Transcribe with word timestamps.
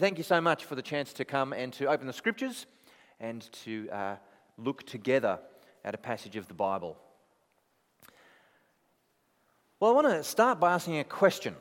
Thank 0.00 0.16
you 0.16 0.24
so 0.24 0.40
much 0.40 0.64
for 0.64 0.76
the 0.76 0.80
chance 0.80 1.12
to 1.12 1.26
come 1.26 1.52
and 1.52 1.74
to 1.74 1.84
open 1.84 2.06
the 2.06 2.14
scriptures 2.14 2.64
and 3.20 3.42
to 3.64 3.86
uh, 3.90 4.16
look 4.56 4.86
together 4.86 5.38
at 5.84 5.94
a 5.94 5.98
passage 5.98 6.36
of 6.36 6.48
the 6.48 6.54
Bible. 6.54 6.96
Well, 9.78 9.90
I 9.90 9.94
want 9.94 10.06
to 10.06 10.24
start 10.24 10.58
by 10.58 10.72
asking 10.72 11.00
a 11.00 11.04
question. 11.04 11.54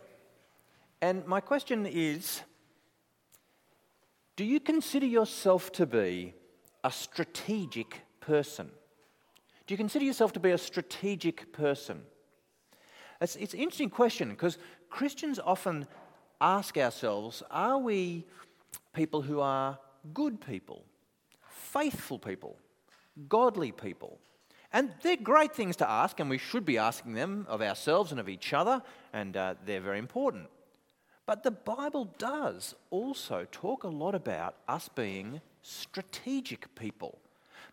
And 1.02 1.28
my 1.28 1.42
question 1.42 1.86
is 1.86 2.40
Do 4.38 4.46
you 4.46 4.62
consider 4.62 5.06
yourself 5.06 5.74
to 5.74 5.86
be 5.86 6.34
a 6.82 6.92
strategic 6.92 8.04
person? 8.22 8.70
Do 9.68 9.74
you 9.74 9.78
consider 9.78 10.06
yourself 10.06 10.32
to 10.32 10.40
be 10.40 10.52
a 10.52 10.58
strategic 10.58 11.52
person? 11.52 12.04
It's, 13.20 13.36
it's 13.36 13.54
an 13.54 13.60
interesting 13.60 13.90
question 13.90 14.30
because 14.30 14.58
Christians 14.90 15.40
often 15.44 15.88
ask 16.42 16.78
ourselves 16.78 17.44
are 17.52 17.78
we 17.78 18.26
people 18.94 19.22
who 19.22 19.40
are 19.40 19.78
good 20.14 20.40
people, 20.42 20.84
faithful 21.48 22.20
people, 22.20 22.58
godly 23.28 23.72
people? 23.72 24.20
And 24.72 24.94
they're 25.02 25.18
great 25.18 25.56
things 25.56 25.76
to 25.78 25.90
ask, 25.90 26.20
and 26.20 26.30
we 26.30 26.38
should 26.38 26.64
be 26.64 26.78
asking 26.78 27.14
them 27.14 27.46
of 27.50 27.62
ourselves 27.62 28.12
and 28.12 28.20
of 28.20 28.30
each 28.30 28.54
other, 28.54 28.84
and 29.14 29.36
uh, 29.36 29.56
they're 29.66 29.82
very 29.82 29.98
important. 29.98 30.48
But 31.26 31.44
the 31.44 31.52
Bible 31.52 32.06
does 32.18 32.76
also 32.92 33.48
talk 33.52 33.84
a 33.84 33.88
lot 33.88 34.16
about 34.16 34.56
us 34.68 34.90
being 34.90 35.42
strategic 35.62 36.74
people. 36.76 37.20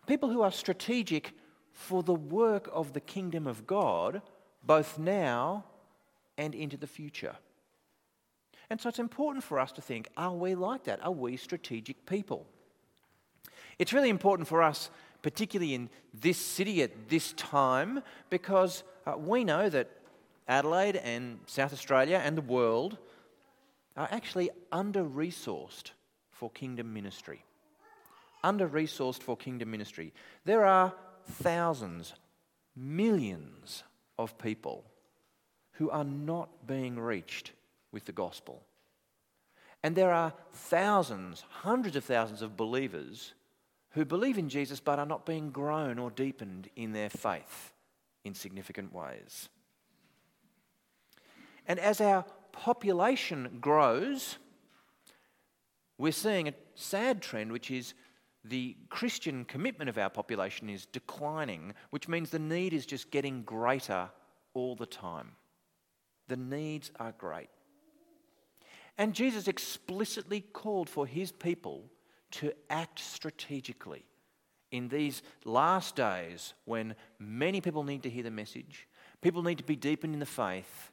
People 0.07 0.29
who 0.29 0.41
are 0.41 0.51
strategic 0.51 1.33
for 1.71 2.01
the 2.01 2.13
work 2.13 2.69
of 2.73 2.93
the 2.93 2.99
kingdom 2.99 3.45
of 3.45 3.67
God, 3.67 4.21
both 4.63 4.97
now 4.97 5.65
and 6.37 6.55
into 6.55 6.77
the 6.77 6.87
future. 6.87 7.35
And 8.69 8.81
so 8.81 8.89
it's 8.89 8.99
important 8.99 9.43
for 9.43 9.59
us 9.59 9.71
to 9.73 9.81
think 9.81 10.09
are 10.17 10.33
we 10.33 10.55
like 10.55 10.85
that? 10.85 11.03
Are 11.03 11.11
we 11.11 11.37
strategic 11.37 12.05
people? 12.05 12.45
It's 13.79 13.93
really 13.93 14.09
important 14.09 14.47
for 14.47 14.61
us, 14.61 14.89
particularly 15.21 15.73
in 15.73 15.89
this 16.13 16.37
city 16.37 16.81
at 16.81 17.09
this 17.09 17.33
time, 17.33 18.01
because 18.29 18.83
uh, 19.05 19.17
we 19.17 19.43
know 19.43 19.69
that 19.69 19.89
Adelaide 20.47 20.95
and 20.95 21.39
South 21.45 21.73
Australia 21.73 22.21
and 22.23 22.37
the 22.37 22.41
world 22.41 22.97
are 23.95 24.07
actually 24.11 24.49
under 24.71 25.03
resourced 25.03 25.91
for 26.31 26.49
kingdom 26.51 26.93
ministry. 26.93 27.43
Under 28.43 28.67
resourced 28.67 29.21
for 29.21 29.35
kingdom 29.35 29.71
ministry. 29.71 30.13
There 30.45 30.65
are 30.65 30.93
thousands, 31.25 32.13
millions 32.75 33.83
of 34.17 34.37
people 34.37 34.85
who 35.73 35.89
are 35.89 36.03
not 36.03 36.65
being 36.65 36.99
reached 36.99 37.51
with 37.91 38.05
the 38.05 38.11
gospel. 38.11 38.63
And 39.83 39.95
there 39.95 40.11
are 40.11 40.33
thousands, 40.51 41.43
hundreds 41.49 41.95
of 41.95 42.03
thousands 42.03 42.41
of 42.41 42.57
believers 42.57 43.33
who 43.91 44.05
believe 44.05 44.37
in 44.37 44.49
Jesus 44.49 44.79
but 44.79 44.99
are 44.99 45.05
not 45.05 45.25
being 45.25 45.49
grown 45.49 45.97
or 45.99 46.11
deepened 46.11 46.69
in 46.75 46.93
their 46.93 47.09
faith 47.09 47.73
in 48.23 48.33
significant 48.33 48.93
ways. 48.93 49.49
And 51.67 51.79
as 51.79 52.01
our 52.01 52.25
population 52.51 53.57
grows, 53.59 54.37
we're 55.97 56.11
seeing 56.11 56.47
a 56.47 56.53
sad 56.75 57.21
trend, 57.21 57.51
which 57.51 57.71
is 57.71 57.93
the 58.43 58.77
Christian 58.89 59.45
commitment 59.45 59.89
of 59.89 59.97
our 59.97 60.09
population 60.09 60.69
is 60.69 60.85
declining, 60.85 61.73
which 61.89 62.07
means 62.07 62.29
the 62.29 62.39
need 62.39 62.73
is 62.73 62.85
just 62.85 63.11
getting 63.11 63.43
greater 63.43 64.09
all 64.53 64.75
the 64.75 64.85
time. 64.85 65.31
The 66.27 66.37
needs 66.37 66.91
are 66.99 67.13
great. 67.17 67.49
And 68.97 69.13
Jesus 69.13 69.47
explicitly 69.47 70.41
called 70.41 70.89
for 70.89 71.05
his 71.05 71.31
people 71.31 71.85
to 72.31 72.51
act 72.69 72.99
strategically 72.99 74.03
in 74.71 74.89
these 74.89 75.21
last 75.45 75.95
days 75.95 76.53
when 76.65 76.95
many 77.19 77.61
people 77.61 77.83
need 77.83 78.03
to 78.03 78.09
hear 78.09 78.23
the 78.23 78.31
message, 78.31 78.87
people 79.21 79.43
need 79.43 79.57
to 79.59 79.63
be 79.63 79.75
deepened 79.75 80.13
in 80.13 80.19
the 80.19 80.25
faith, 80.25 80.91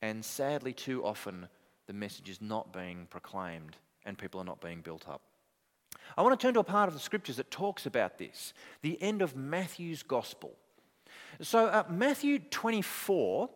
and 0.00 0.24
sadly, 0.24 0.72
too 0.72 1.04
often, 1.04 1.48
the 1.86 1.92
message 1.92 2.28
is 2.28 2.40
not 2.40 2.72
being 2.72 3.06
proclaimed 3.10 3.76
and 4.04 4.18
people 4.18 4.40
are 4.40 4.44
not 4.44 4.60
being 4.60 4.80
built 4.80 5.08
up. 5.08 5.22
I 6.16 6.22
want 6.22 6.38
to 6.38 6.44
turn 6.44 6.54
to 6.54 6.60
a 6.60 6.64
part 6.64 6.88
of 6.88 6.94
the 6.94 7.00
scriptures 7.00 7.36
that 7.36 7.50
talks 7.50 7.86
about 7.86 8.18
this 8.18 8.52
the 8.82 9.00
end 9.00 9.22
of 9.22 9.36
Matthew's 9.36 10.02
gospel. 10.02 10.56
So, 11.40 11.66
uh, 11.66 11.84
Matthew 11.88 12.38
24 12.38 13.48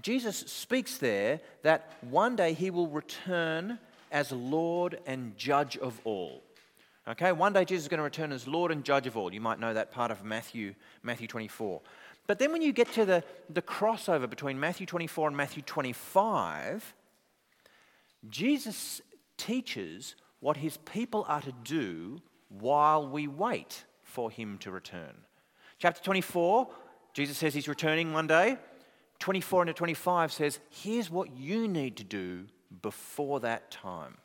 Jesus 0.00 0.38
speaks 0.38 0.96
there 0.96 1.40
that 1.62 1.92
one 2.00 2.36
day 2.36 2.54
he 2.54 2.70
will 2.70 2.88
return 2.88 3.78
as 4.10 4.32
Lord 4.32 4.98
and 5.06 5.36
Judge 5.36 5.76
of 5.76 6.00
all. 6.04 6.42
Okay, 7.06 7.32
one 7.32 7.52
day 7.52 7.64
Jesus 7.64 7.84
is 7.84 7.88
going 7.88 7.98
to 7.98 8.04
return 8.04 8.32
as 8.32 8.46
Lord 8.46 8.70
and 8.70 8.84
Judge 8.84 9.06
of 9.06 9.16
all. 9.16 9.34
You 9.34 9.40
might 9.40 9.58
know 9.58 9.74
that 9.74 9.90
part 9.90 10.10
of 10.10 10.24
Matthew, 10.24 10.74
Matthew 11.02 11.26
24. 11.26 11.80
But 12.26 12.38
then 12.38 12.52
when 12.52 12.62
you 12.62 12.72
get 12.72 12.92
to 12.92 13.04
the, 13.04 13.24
the 13.50 13.60
crossover 13.60 14.30
between 14.30 14.58
Matthew 14.60 14.86
24 14.86 15.28
and 15.28 15.36
Matthew 15.36 15.62
25, 15.62 16.94
Jesus 18.30 19.02
teaches 19.36 20.14
what 20.38 20.56
his 20.56 20.76
people 20.76 21.24
are 21.28 21.40
to 21.40 21.52
do 21.64 22.20
while 22.48 23.08
we 23.08 23.26
wait 23.26 23.84
for 24.04 24.30
him 24.30 24.58
to 24.58 24.70
return. 24.70 25.24
Chapter 25.78 26.02
24, 26.02 26.68
Jesus 27.14 27.36
says 27.36 27.52
he's 27.52 27.68
returning 27.68 28.12
one 28.12 28.28
day. 28.28 28.58
24 29.22 29.62
into 29.62 29.72
25 29.72 30.32
says, 30.32 30.58
here's 30.68 31.08
what 31.08 31.36
you 31.36 31.68
need 31.68 31.96
to 31.96 32.02
do 32.02 32.44
before 32.82 33.38
that 33.38 33.70
time. 33.70 34.16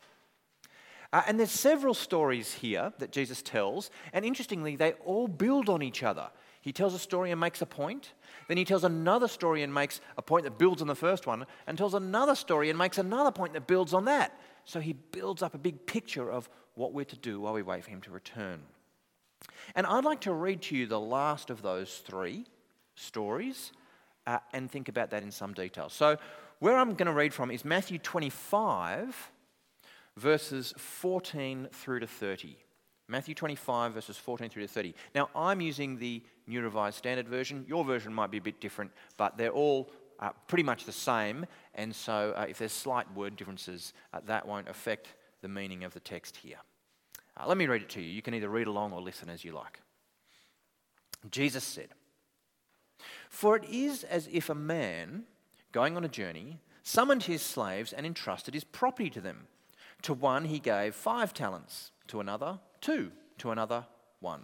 Uh, 1.12 1.22
and 1.28 1.38
there's 1.38 1.52
several 1.52 1.94
stories 1.94 2.54
here 2.54 2.92
that 2.98 3.12
Jesus 3.12 3.40
tells, 3.40 3.92
and 4.12 4.24
interestingly, 4.24 4.74
they 4.74 4.94
all 5.04 5.28
build 5.28 5.68
on 5.68 5.82
each 5.82 6.02
other. 6.02 6.28
He 6.60 6.72
tells 6.72 6.94
a 6.94 6.98
story 6.98 7.30
and 7.30 7.40
makes 7.40 7.62
a 7.62 7.66
point, 7.66 8.12
then 8.48 8.56
he 8.56 8.64
tells 8.64 8.82
another 8.82 9.28
story 9.28 9.62
and 9.62 9.72
makes 9.72 10.00
a 10.16 10.22
point 10.22 10.42
that 10.42 10.58
builds 10.58 10.82
on 10.82 10.88
the 10.88 10.96
first 10.96 11.28
one, 11.28 11.46
and 11.68 11.78
tells 11.78 11.94
another 11.94 12.34
story 12.34 12.68
and 12.68 12.76
makes 12.76 12.98
another 12.98 13.30
point 13.30 13.52
that 13.52 13.68
builds 13.68 13.94
on 13.94 14.04
that. 14.06 14.36
So 14.64 14.80
he 14.80 14.94
builds 14.94 15.44
up 15.44 15.54
a 15.54 15.58
big 15.58 15.86
picture 15.86 16.28
of 16.28 16.50
what 16.74 16.92
we're 16.92 17.04
to 17.04 17.16
do 17.16 17.40
while 17.40 17.54
we 17.54 17.62
wait 17.62 17.84
for 17.84 17.90
him 17.90 18.00
to 18.00 18.10
return. 18.10 18.62
And 19.76 19.86
I'd 19.86 20.04
like 20.04 20.22
to 20.22 20.32
read 20.32 20.60
to 20.62 20.76
you 20.76 20.86
the 20.86 20.98
last 20.98 21.50
of 21.50 21.62
those 21.62 21.98
three 21.98 22.46
stories 22.96 23.70
uh, 24.28 24.38
and 24.52 24.70
think 24.70 24.88
about 24.88 25.10
that 25.10 25.22
in 25.22 25.30
some 25.30 25.54
detail. 25.54 25.88
So, 25.88 26.18
where 26.60 26.76
I'm 26.76 26.94
going 26.94 27.06
to 27.06 27.12
read 27.12 27.32
from 27.32 27.50
is 27.50 27.64
Matthew 27.64 27.98
25, 27.98 29.30
verses 30.16 30.74
14 30.76 31.68
through 31.72 32.00
to 32.00 32.06
30. 32.06 32.58
Matthew 33.08 33.34
25, 33.34 33.94
verses 33.94 34.18
14 34.18 34.50
through 34.50 34.62
to 34.62 34.68
30. 34.68 34.94
Now, 35.14 35.30
I'm 35.34 35.62
using 35.62 35.98
the 35.98 36.22
New 36.46 36.60
Revised 36.60 36.98
Standard 36.98 37.26
Version. 37.26 37.64
Your 37.66 37.84
version 37.84 38.12
might 38.12 38.30
be 38.30 38.36
a 38.36 38.42
bit 38.42 38.60
different, 38.60 38.90
but 39.16 39.38
they're 39.38 39.50
all 39.50 39.90
uh, 40.20 40.30
pretty 40.46 40.64
much 40.64 40.84
the 40.84 40.92
same. 40.92 41.46
And 41.74 41.94
so, 41.94 42.34
uh, 42.36 42.44
if 42.46 42.58
there's 42.58 42.72
slight 42.72 43.10
word 43.14 43.34
differences, 43.34 43.94
uh, 44.12 44.20
that 44.26 44.46
won't 44.46 44.68
affect 44.68 45.14
the 45.40 45.48
meaning 45.48 45.84
of 45.84 45.94
the 45.94 46.00
text 46.00 46.36
here. 46.36 46.58
Uh, 47.38 47.46
let 47.46 47.56
me 47.56 47.66
read 47.66 47.80
it 47.80 47.88
to 47.90 48.02
you. 48.02 48.10
You 48.10 48.20
can 48.20 48.34
either 48.34 48.50
read 48.50 48.66
along 48.66 48.92
or 48.92 49.00
listen 49.00 49.30
as 49.30 49.42
you 49.42 49.52
like. 49.52 49.80
Jesus 51.30 51.64
said, 51.64 51.88
for 53.28 53.56
it 53.56 53.64
is 53.64 54.04
as 54.04 54.28
if 54.32 54.48
a 54.48 54.54
man, 54.54 55.24
going 55.72 55.96
on 55.96 56.04
a 56.04 56.08
journey, 56.08 56.58
summoned 56.82 57.24
his 57.24 57.42
slaves 57.42 57.92
and 57.92 58.06
entrusted 58.06 58.54
his 58.54 58.64
property 58.64 59.10
to 59.10 59.20
them. 59.20 59.46
To 60.02 60.14
one 60.14 60.46
he 60.46 60.58
gave 60.58 60.94
five 60.94 61.34
talents, 61.34 61.90
to 62.08 62.20
another 62.20 62.58
two, 62.80 63.12
to 63.38 63.50
another 63.50 63.84
one, 64.20 64.42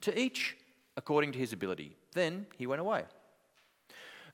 to 0.00 0.18
each 0.18 0.56
according 0.96 1.32
to 1.32 1.38
his 1.38 1.52
ability. 1.52 1.96
Then 2.12 2.46
he 2.56 2.66
went 2.66 2.80
away. 2.80 3.04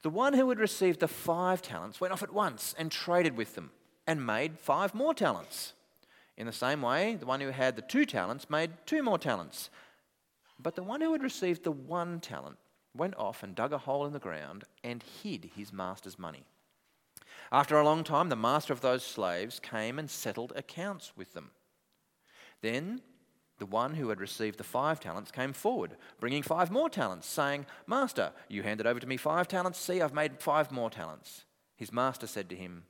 The 0.03 0.11
one 0.11 0.35
who 0.35 0.49
had 0.49 0.61
received 0.61 1.01
the 1.01 1.09
five 1.09 1.63
talents 1.63 2.01
went 2.01 2.13
off 2.13 2.23
at 2.23 2.33
once 2.33 2.75
and 2.79 2.91
traded 2.91 3.37
with 3.37 3.55
them 3.55 3.71
and 4.07 4.25
made 4.25 4.59
five 4.59 4.95
more 4.95 5.15
talents. 5.15 5.73
In 6.37 6.47
the 6.47 6.53
same 6.53 6.83
way, 6.83 7.17
the 7.17 7.27
one 7.27 7.41
who 7.41 7.49
had 7.49 7.75
the 7.75 7.83
two 7.83 8.05
talents 8.05 8.49
made 8.49 8.71
two 8.87 9.03
more 9.03 9.19
talents. 9.19 9.71
But 10.61 10.77
the 10.77 10.85
one 10.85 11.01
who 11.01 11.13
had 11.13 11.23
received 11.23 11.65
the 11.65 11.73
one 11.73 12.21
talent 12.21 12.59
went 12.99 13.17
off 13.17 13.43
and 13.43 13.55
dug 13.55 13.73
a 13.73 13.79
hole 13.79 14.05
in 14.05 14.13
the 14.13 14.19
ground 14.19 14.65
and 14.85 15.05
hid 15.23 15.51
his 15.57 15.73
master's 15.73 16.19
money. 16.19 16.45
After 17.51 17.79
a 17.79 17.85
long 17.85 18.05
time, 18.05 18.29
the 18.29 18.37
master 18.37 18.73
of 18.73 18.81
those 18.81 19.03
slaves 19.03 19.61
came 19.61 19.99
and 19.99 20.11
settled 20.11 20.53
accounts 20.55 21.13
with 21.17 21.33
them. 21.33 21.51
Then 22.61 23.01
the 23.59 23.67
one 23.67 23.95
who 23.95 24.09
had 24.11 24.21
received 24.21 24.59
the 24.59 24.65
five 24.65 25.01
talents 25.01 25.31
came 25.31 25.53
forward, 25.53 25.97
bringing 26.21 26.43
five 26.43 26.71
more 26.71 26.91
talents, 26.91 27.27
saying, 27.27 27.67
Master, 27.87 28.33
you 28.49 28.63
handed 28.63 28.87
over 28.87 29.01
to 29.01 29.07
me 29.07 29.17
five 29.17 29.49
talents. 29.49 29.79
See, 29.79 30.01
I've 30.01 30.15
made 30.15 30.41
five 30.41 30.71
more 30.71 30.91
talents. 30.91 31.45
His 31.77 31.93
master 31.93 32.27
said 32.27 32.49
to 32.51 32.57
him, 32.57 32.85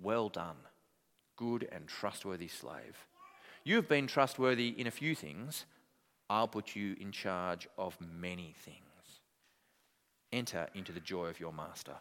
Well 0.00 0.28
done, 0.28 0.56
good 1.36 1.68
and 1.72 1.88
trustworthy 1.88 2.48
slave. 2.48 3.06
You 3.64 3.76
have 3.76 3.88
been 3.88 4.06
trustworthy 4.06 4.68
in 4.68 4.86
a 4.86 4.92
few 4.92 5.14
things. 5.14 5.64
I'll 6.30 6.48
put 6.48 6.76
you 6.76 6.96
in 7.00 7.12
charge 7.12 7.66
of 7.76 7.98
many 8.00 8.54
things 8.64 8.93
enter 10.34 10.68
into 10.74 10.92
the 10.92 11.00
joy 11.00 11.26
of 11.26 11.40
your 11.40 11.52
master. 11.52 11.94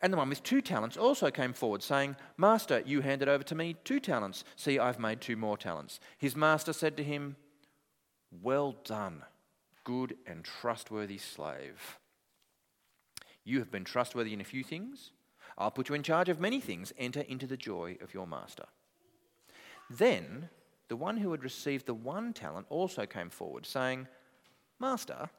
And 0.00 0.12
the 0.12 0.16
one 0.16 0.28
with 0.28 0.42
two 0.42 0.60
talents 0.60 0.96
also 0.96 1.30
came 1.30 1.52
forward, 1.52 1.82
saying, 1.82 2.16
Master, 2.36 2.82
you 2.84 3.00
handed 3.00 3.28
over 3.28 3.44
to 3.44 3.54
me 3.54 3.76
two 3.84 4.00
talents. 4.00 4.44
See, 4.56 4.78
I've 4.78 4.98
made 4.98 5.20
two 5.20 5.36
more 5.36 5.56
talents. 5.56 6.00
His 6.18 6.36
master 6.36 6.72
said 6.72 6.96
to 6.96 7.04
him, 7.04 7.36
Well 8.42 8.76
done, 8.84 9.22
good 9.84 10.16
and 10.26 10.44
trustworthy 10.44 11.18
slave. 11.18 11.98
You 13.44 13.60
have 13.60 13.70
been 13.70 13.84
trustworthy 13.84 14.32
in 14.32 14.40
a 14.40 14.44
few 14.44 14.64
things. 14.64 15.12
I'll 15.56 15.70
put 15.70 15.88
you 15.88 15.94
in 15.94 16.02
charge 16.02 16.28
of 16.28 16.40
many 16.40 16.60
things. 16.60 16.92
Enter 16.98 17.20
into 17.20 17.46
the 17.46 17.56
joy 17.56 17.96
of 18.02 18.12
your 18.12 18.26
master. 18.26 18.64
Then 19.88 20.48
the 20.88 20.96
one 20.96 21.18
who 21.18 21.30
had 21.30 21.44
received 21.44 21.86
the 21.86 21.94
one 21.94 22.32
talent 22.32 22.66
also 22.68 23.06
came 23.06 23.30
forward, 23.30 23.66
saying, 23.66 24.08
Master, 24.80 25.30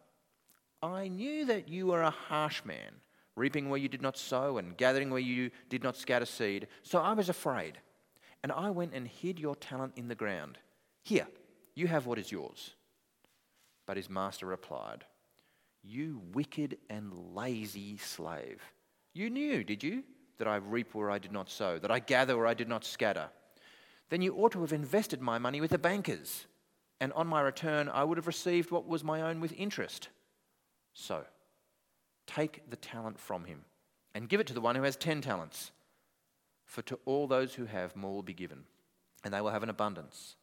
I 0.85 1.07
knew 1.07 1.45
that 1.45 1.67
you 1.67 1.87
were 1.87 2.03
a 2.03 2.11
harsh 2.11 2.63
man, 2.63 2.91
reaping 3.35 3.69
where 3.69 3.79
you 3.79 3.89
did 3.89 4.03
not 4.03 4.17
sow 4.17 4.59
and 4.59 4.77
gathering 4.77 5.09
where 5.09 5.19
you 5.19 5.49
did 5.67 5.81
not 5.83 5.97
scatter 5.97 6.25
seed. 6.25 6.67
So 6.83 6.99
I 6.99 7.13
was 7.13 7.27
afraid, 7.27 7.79
and 8.43 8.51
I 8.51 8.69
went 8.69 8.93
and 8.93 9.07
hid 9.07 9.39
your 9.39 9.55
talent 9.55 9.93
in 9.95 10.07
the 10.07 10.15
ground. 10.15 10.59
Here, 11.01 11.27
you 11.73 11.87
have 11.87 12.05
what 12.05 12.19
is 12.19 12.31
yours. 12.31 12.75
But 13.87 13.97
his 13.97 14.11
master 14.11 14.45
replied, 14.45 15.05
You 15.83 16.21
wicked 16.33 16.77
and 16.87 17.33
lazy 17.33 17.97
slave. 17.97 18.61
You 19.13 19.31
knew, 19.31 19.63
did 19.63 19.83
you, 19.83 20.03
that 20.37 20.47
I 20.47 20.57
reap 20.57 20.93
where 20.93 21.09
I 21.09 21.17
did 21.17 21.31
not 21.31 21.49
sow, 21.49 21.79
that 21.79 21.91
I 21.91 21.97
gather 21.97 22.37
where 22.37 22.47
I 22.47 22.53
did 22.53 22.69
not 22.69 22.85
scatter? 22.85 23.29
Then 24.09 24.21
you 24.21 24.35
ought 24.35 24.51
to 24.51 24.61
have 24.61 24.73
invested 24.73 25.19
my 25.19 25.39
money 25.39 25.61
with 25.61 25.71
the 25.71 25.79
bankers, 25.79 26.45
and 27.01 27.11
on 27.13 27.25
my 27.25 27.41
return 27.41 27.89
I 27.89 28.03
would 28.03 28.17
have 28.17 28.27
received 28.27 28.69
what 28.69 28.87
was 28.87 29.03
my 29.03 29.21
own 29.21 29.41
with 29.41 29.51
interest. 29.53 30.09
So, 30.95 31.24
take 32.25 32.68
the 32.69 32.77
talent 32.77 33.19
from 33.19 33.45
him 33.45 33.65
and 34.15 34.30
give 34.30 34.39
it 34.39 34.47
to 34.47 34.53
the 34.53 34.62
one 34.62 34.75
who 34.75 34.83
has 34.83 34.95
ten 34.95 35.21
talents. 35.21 35.71
For 36.65 36.81
to 36.83 36.97
all 37.06 37.27
those 37.27 37.53
who 37.53 37.65
have, 37.65 37.95
more 37.95 38.13
will 38.13 38.24
be 38.24 38.33
given, 38.33 38.63
and 39.24 39.31
they 39.31 39.42
will 39.42 39.51
have 39.51 39.62
an 39.62 39.69
abundance. 39.69 40.38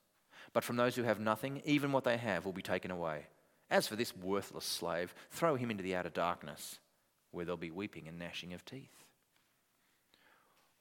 But 0.52 0.62
from 0.62 0.76
those 0.76 0.94
who 0.94 1.02
have 1.02 1.18
nothing, 1.18 1.62
even 1.64 1.90
what 1.90 2.04
they 2.04 2.18
have 2.18 2.44
will 2.44 2.52
be 2.52 2.62
taken 2.62 2.90
away. 2.90 3.26
As 3.70 3.88
for 3.88 3.96
this 3.96 4.14
worthless 4.14 4.66
slave, 4.66 5.14
throw 5.30 5.56
him 5.56 5.70
into 5.70 5.82
the 5.82 5.96
outer 5.96 6.10
darkness, 6.10 6.78
where 7.30 7.46
there'll 7.46 7.56
be 7.56 7.70
weeping 7.70 8.06
and 8.06 8.18
gnashing 8.18 8.52
of 8.52 8.64
teeth. 8.64 9.04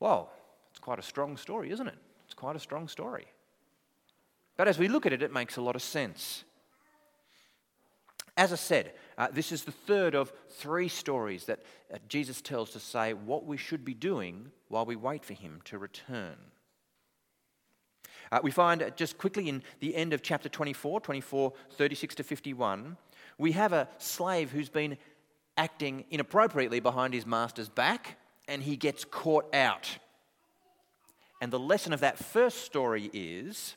Well, 0.02 0.32
it's 0.70 0.80
quite 0.80 1.00
a 1.00 1.04
strong 1.04 1.38
story, 1.38 1.72
isn't 1.72 1.88
it? 1.88 1.98
It's 2.26 2.34
quite 2.34 2.58
a 2.58 2.60
strong 2.60 2.90
story. 2.90 3.28
But 4.58 4.68
as 4.68 4.78
we 4.78 4.90
look 4.90 5.06
at 5.06 5.14
it, 5.14 5.24
it 5.24 5.32
makes 5.32 5.56
a 5.56 5.62
lot 5.62 5.78
of 5.78 5.82
sense. 5.82 6.44
As 8.42 8.52
I 8.52 8.56
said, 8.56 8.94
uh, 9.20 9.28
this 9.32 9.52
is 9.52 9.66
the 9.66 9.72
third 9.72 10.16
of 10.16 10.34
three 10.50 10.88
stories 10.88 11.46
that 11.46 11.60
uh, 11.94 12.00
Jesus 12.08 12.42
tells 12.42 12.72
to 12.72 12.80
say 12.80 13.14
what 13.14 13.46
we 13.46 13.56
should 13.56 13.86
be 13.86 13.94
doing 13.94 14.48
while 14.68 14.84
we 14.84 14.96
wait 14.96 15.24
for 15.24 15.36
him 15.36 15.62
to 15.66 15.78
return. 15.78 16.38
Uh, 18.32 18.40
we 18.42 18.50
find 18.50 18.92
just 18.96 19.20
quickly 19.20 19.48
in 19.48 19.62
the 19.80 19.96
end 19.96 20.12
of 20.12 20.24
chapter 20.24 20.50
24, 20.50 21.02
24, 21.02 21.54
36 21.74 22.16
to 22.16 22.24
51, 22.24 22.98
we 23.38 23.52
have 23.52 23.74
a 23.74 23.88
slave 24.00 24.50
who's 24.50 24.70
been 24.70 24.98
acting 25.56 26.04
inappropriately 26.10 26.80
behind 26.80 27.14
his 27.14 27.28
master's 27.28 27.70
back 27.70 28.18
and 28.48 28.64
he 28.64 28.76
gets 28.76 29.06
caught 29.06 29.54
out. 29.54 30.00
And 31.42 31.54
the 31.54 31.60
lesson 31.60 31.94
of 31.94 32.00
that 32.00 32.18
first 32.18 32.64
story 32.64 33.12
is 33.14 33.76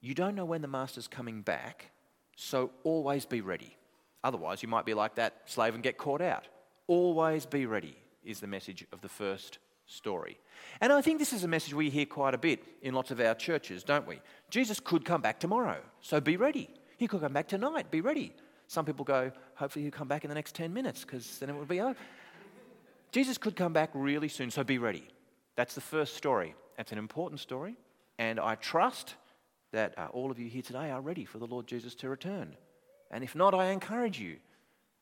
you 0.00 0.14
don't 0.14 0.34
know 0.34 0.46
when 0.46 0.62
the 0.62 0.66
master's 0.66 1.06
coming 1.06 1.42
back, 1.42 1.92
so 2.40 2.70
always 2.84 3.26
be 3.26 3.42
ready. 3.42 3.76
Otherwise, 4.24 4.62
you 4.62 4.68
might 4.68 4.86
be 4.86 4.94
like 4.94 5.16
that 5.16 5.42
slave 5.44 5.74
and 5.74 5.82
get 5.82 5.98
caught 5.98 6.22
out. 6.22 6.48
Always 6.86 7.44
be 7.46 7.66
ready 7.66 7.96
is 8.24 8.40
the 8.40 8.46
message 8.46 8.86
of 8.92 9.00
the 9.00 9.08
first 9.08 9.58
story. 9.86 10.38
And 10.80 10.92
I 10.92 11.02
think 11.02 11.18
this 11.18 11.32
is 11.32 11.44
a 11.44 11.48
message 11.48 11.74
we 11.74 11.90
hear 11.90 12.06
quite 12.06 12.34
a 12.34 12.38
bit 12.38 12.62
in 12.82 12.94
lots 12.94 13.10
of 13.10 13.20
our 13.20 13.34
churches, 13.34 13.84
don't 13.84 14.06
we? 14.06 14.20
Jesus 14.48 14.80
could 14.80 15.04
come 15.04 15.20
back 15.20 15.38
tomorrow, 15.38 15.80
so 16.00 16.20
be 16.20 16.36
ready. 16.36 16.70
He 16.96 17.06
could 17.06 17.20
come 17.20 17.32
back 17.32 17.48
tonight, 17.48 17.90
be 17.90 18.00
ready. 18.00 18.34
Some 18.68 18.84
people 18.84 19.04
go, 19.04 19.32
hopefully 19.54 19.84
he'll 19.84 19.92
come 19.92 20.08
back 20.08 20.24
in 20.24 20.28
the 20.28 20.34
next 20.34 20.54
10 20.54 20.72
minutes 20.72 21.04
because 21.04 21.38
then 21.38 21.50
it 21.50 21.56
will 21.56 21.64
be 21.64 21.80
over. 21.80 21.96
Jesus 23.12 23.36
could 23.36 23.56
come 23.56 23.72
back 23.72 23.90
really 23.92 24.28
soon, 24.28 24.50
so 24.50 24.64
be 24.64 24.78
ready. 24.78 25.06
That's 25.56 25.74
the 25.74 25.80
first 25.80 26.16
story. 26.16 26.54
That's 26.76 26.92
an 26.92 26.98
important 26.98 27.40
story, 27.40 27.76
and 28.18 28.40
I 28.40 28.54
trust 28.54 29.16
that 29.72 29.98
uh, 29.98 30.08
all 30.12 30.30
of 30.30 30.38
you 30.38 30.48
here 30.48 30.62
today 30.62 30.90
are 30.90 31.00
ready 31.00 31.24
for 31.24 31.38
the 31.38 31.46
Lord 31.46 31.66
Jesus 31.66 31.94
to 31.96 32.08
return. 32.08 32.56
And 33.10 33.24
if 33.24 33.34
not, 33.34 33.54
I 33.54 33.66
encourage 33.66 34.20
you 34.20 34.36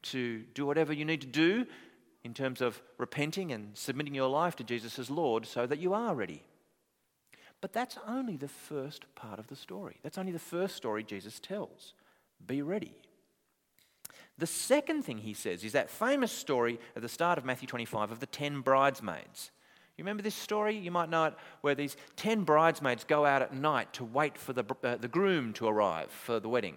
to 0.02 0.42
do 0.54 0.66
whatever 0.66 0.92
you 0.92 1.04
need 1.04 1.20
to 1.22 1.26
do 1.26 1.66
in 2.24 2.34
terms 2.34 2.60
of 2.60 2.80
repenting 2.98 3.52
and 3.52 3.76
submitting 3.76 4.14
your 4.14 4.28
life 4.28 4.56
to 4.56 4.64
Jesus 4.64 4.98
as 4.98 5.10
Lord 5.10 5.46
so 5.46 5.66
that 5.66 5.78
you 5.78 5.94
are 5.94 6.14
ready. 6.14 6.42
But 7.60 7.72
that's 7.72 7.98
only 8.06 8.36
the 8.36 8.48
first 8.48 9.12
part 9.14 9.38
of 9.38 9.48
the 9.48 9.56
story. 9.56 9.96
That's 10.02 10.18
only 10.18 10.32
the 10.32 10.38
first 10.38 10.76
story 10.76 11.02
Jesus 11.02 11.40
tells. 11.40 11.94
Be 12.46 12.62
ready. 12.62 12.94
The 14.38 14.46
second 14.46 15.02
thing 15.02 15.18
he 15.18 15.34
says 15.34 15.64
is 15.64 15.72
that 15.72 15.90
famous 15.90 16.30
story 16.30 16.78
at 16.94 17.02
the 17.02 17.08
start 17.08 17.38
of 17.38 17.44
Matthew 17.44 17.66
25 17.66 18.12
of 18.12 18.20
the 18.20 18.26
10 18.26 18.60
bridesmaids. 18.60 19.50
You 19.98 20.04
remember 20.04 20.22
this 20.22 20.36
story? 20.36 20.76
You 20.76 20.92
might 20.92 21.10
know 21.10 21.24
it, 21.24 21.34
where 21.60 21.74
these 21.74 21.96
10 22.14 22.44
bridesmaids 22.44 23.02
go 23.02 23.26
out 23.26 23.42
at 23.42 23.52
night 23.52 23.92
to 23.94 24.04
wait 24.04 24.38
for 24.38 24.52
the, 24.52 24.64
uh, 24.84 24.94
the 24.96 25.08
groom 25.08 25.52
to 25.54 25.66
arrive 25.66 26.08
for 26.12 26.38
the 26.38 26.48
wedding. 26.48 26.76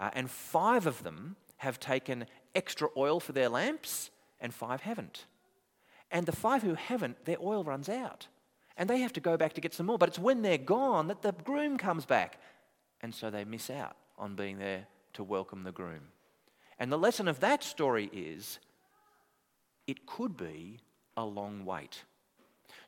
Uh, 0.00 0.10
and 0.12 0.28
five 0.28 0.84
of 0.84 1.04
them 1.04 1.36
have 1.58 1.78
taken 1.78 2.26
extra 2.56 2.88
oil 2.96 3.20
for 3.20 3.30
their 3.30 3.48
lamps 3.48 4.10
and 4.40 4.52
five 4.52 4.80
haven't. 4.80 5.26
And 6.10 6.26
the 6.26 6.32
five 6.32 6.62
who 6.64 6.74
haven't, 6.74 7.26
their 7.26 7.36
oil 7.40 7.62
runs 7.62 7.88
out. 7.88 8.26
And 8.76 8.90
they 8.90 8.98
have 8.98 9.12
to 9.12 9.20
go 9.20 9.36
back 9.36 9.52
to 9.52 9.60
get 9.60 9.72
some 9.72 9.86
more. 9.86 9.98
But 9.98 10.08
it's 10.08 10.18
when 10.18 10.42
they're 10.42 10.58
gone 10.58 11.06
that 11.08 11.22
the 11.22 11.32
groom 11.32 11.78
comes 11.78 12.06
back. 12.06 12.40
And 13.02 13.14
so 13.14 13.30
they 13.30 13.44
miss 13.44 13.70
out 13.70 13.96
on 14.18 14.34
being 14.34 14.58
there 14.58 14.88
to 15.12 15.22
welcome 15.22 15.62
the 15.62 15.72
groom. 15.72 16.08
And 16.80 16.90
the 16.90 16.98
lesson 16.98 17.28
of 17.28 17.38
that 17.38 17.62
story 17.62 18.10
is 18.12 18.58
it 19.86 20.06
could 20.06 20.36
be 20.36 20.80
a 21.16 21.24
long 21.24 21.64
wait. 21.64 22.02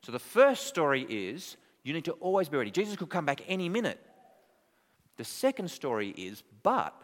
So 0.03 0.11
the 0.11 0.19
first 0.19 0.67
story 0.67 1.05
is 1.09 1.57
you 1.83 1.93
need 1.93 2.05
to 2.05 2.13
always 2.13 2.49
be 2.49 2.57
ready. 2.57 2.71
Jesus 2.71 2.95
could 2.95 3.09
come 3.09 3.25
back 3.25 3.41
any 3.47 3.69
minute. 3.69 3.99
The 5.17 5.23
second 5.23 5.69
story 5.69 6.09
is, 6.09 6.43
but 6.63 6.95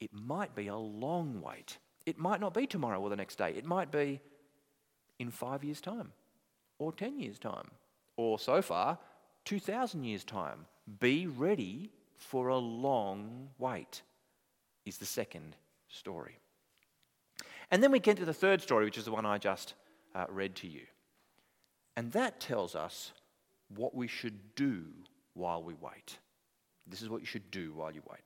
it 0.00 0.10
might 0.12 0.54
be 0.54 0.68
a 0.68 0.76
long 0.76 1.40
wait. 1.42 1.78
It 2.04 2.18
might 2.18 2.40
not 2.40 2.54
be 2.54 2.66
tomorrow 2.66 3.00
or 3.00 3.10
the 3.10 3.16
next 3.16 3.36
day. 3.36 3.52
It 3.56 3.64
might 3.64 3.90
be 3.90 4.20
in 5.18 5.30
five 5.30 5.64
years' 5.64 5.80
time, 5.80 6.12
or 6.78 6.92
10 6.92 7.18
years' 7.18 7.38
time, 7.38 7.70
or 8.16 8.38
so 8.38 8.62
far, 8.62 8.98
2,000 9.44 10.04
years' 10.04 10.24
time. 10.24 10.66
Be 11.00 11.26
ready 11.26 11.90
for 12.16 12.48
a 12.48 12.56
long 12.56 13.48
wait, 13.58 14.02
is 14.84 14.98
the 14.98 15.06
second 15.06 15.56
story. 15.88 16.38
And 17.70 17.82
then 17.82 17.90
we 17.90 17.98
get 17.98 18.18
to 18.18 18.24
the 18.24 18.34
third 18.34 18.62
story, 18.62 18.84
which 18.84 18.98
is 18.98 19.06
the 19.06 19.12
one 19.12 19.26
I 19.26 19.38
just 19.38 19.74
uh, 20.14 20.26
read 20.28 20.54
to 20.56 20.68
you. 20.68 20.82
And 21.96 22.12
that 22.12 22.40
tells 22.40 22.74
us 22.74 23.12
what 23.74 23.94
we 23.94 24.06
should 24.06 24.54
do 24.54 24.84
while 25.34 25.62
we 25.62 25.74
wait. 25.74 26.18
This 26.86 27.02
is 27.02 27.08
what 27.08 27.20
you 27.20 27.26
should 27.26 27.50
do 27.50 27.72
while 27.74 27.90
you 27.90 28.02
wait. 28.08 28.20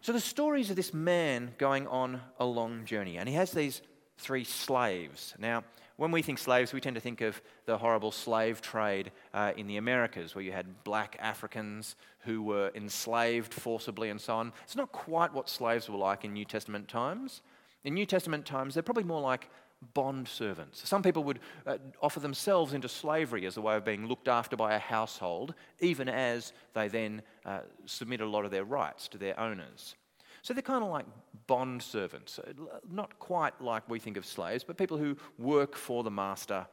So 0.00 0.12
the 0.12 0.20
stories 0.20 0.68
of 0.70 0.76
this 0.76 0.92
man 0.92 1.54
going 1.58 1.86
on 1.86 2.20
a 2.38 2.44
long 2.44 2.84
journey, 2.84 3.18
and 3.18 3.28
he 3.28 3.34
has 3.36 3.52
these 3.52 3.82
three 4.18 4.44
slaves. 4.44 5.34
Now, 5.38 5.64
when 5.96 6.10
we 6.10 6.22
think 6.22 6.38
slaves, 6.38 6.72
we 6.72 6.80
tend 6.80 6.94
to 6.94 7.00
think 7.00 7.20
of 7.20 7.40
the 7.66 7.78
horrible 7.78 8.10
slave 8.10 8.60
trade 8.60 9.12
uh, 9.32 9.52
in 9.56 9.66
the 9.66 9.76
Americas, 9.76 10.34
where 10.34 10.42
you 10.42 10.52
had 10.52 10.84
black 10.84 11.16
Africans 11.20 11.96
who 12.20 12.42
were 12.42 12.72
enslaved 12.74 13.54
forcibly 13.54 14.10
and 14.10 14.20
so 14.20 14.34
on. 14.34 14.52
It's 14.64 14.76
not 14.76 14.90
quite 14.90 15.32
what 15.32 15.48
slaves 15.48 15.88
were 15.88 15.98
like 15.98 16.24
in 16.24 16.32
New 16.32 16.44
Testament 16.44 16.88
times. 16.88 17.42
In 17.84 17.94
New 17.94 18.06
Testament 18.06 18.46
times, 18.46 18.74
they're 18.74 18.82
probably 18.82 19.04
more 19.04 19.20
like 19.20 19.48
bond 19.94 20.28
servants. 20.28 20.86
Some 20.88 21.02
people 21.02 21.24
would 21.24 21.40
uh, 21.66 21.78
offer 22.00 22.20
themselves 22.20 22.72
into 22.72 22.88
slavery 22.88 23.46
as 23.46 23.56
a 23.56 23.60
way 23.60 23.76
of 23.76 23.84
being 23.84 24.06
looked 24.06 24.28
after 24.28 24.56
by 24.56 24.74
a 24.74 24.78
household, 24.78 25.54
even 25.80 26.08
as 26.08 26.52
they 26.74 26.88
then 26.88 27.22
uh, 27.44 27.60
submit 27.86 28.20
a 28.20 28.26
lot 28.26 28.44
of 28.44 28.50
their 28.50 28.64
rights 28.64 29.08
to 29.08 29.18
their 29.18 29.38
owners. 29.38 29.94
So 30.42 30.54
they're 30.54 30.62
kind 30.62 30.82
of 30.82 30.90
like 30.90 31.06
bond 31.46 31.82
servants, 31.82 32.38
uh, 32.38 32.52
not 32.90 33.18
quite 33.18 33.60
like 33.60 33.88
we 33.88 33.98
think 33.98 34.16
of 34.16 34.26
slaves, 34.26 34.64
but 34.64 34.76
people 34.76 34.98
who 34.98 35.16
work 35.38 35.76
for 35.76 36.02
the 36.02 36.10
master. 36.10 36.66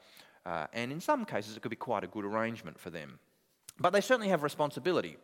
Uh, 0.45 0.67
and 0.73 0.91
in 0.91 0.99
some 0.99 1.25
cases, 1.25 1.55
it 1.55 1.61
could 1.61 1.69
be 1.69 1.75
quite 1.75 2.03
a 2.03 2.07
good 2.07 2.25
arrangement 2.25 2.79
for 2.79 2.89
them. 2.89 3.19
But 3.79 3.91
they 3.91 4.01
certainly 4.01 4.29
have 4.29 4.43
responsibility, 4.43 5.17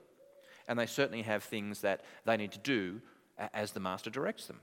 and 0.67 0.77
they 0.77 0.85
certainly 0.85 1.23
have 1.23 1.43
things 1.43 1.81
that 1.81 2.01
they 2.25 2.37
need 2.37 2.51
to 2.53 2.59
do 2.59 3.01
as 3.53 3.71
the 3.71 3.79
master 3.79 4.09
directs 4.09 4.47
them. 4.47 4.61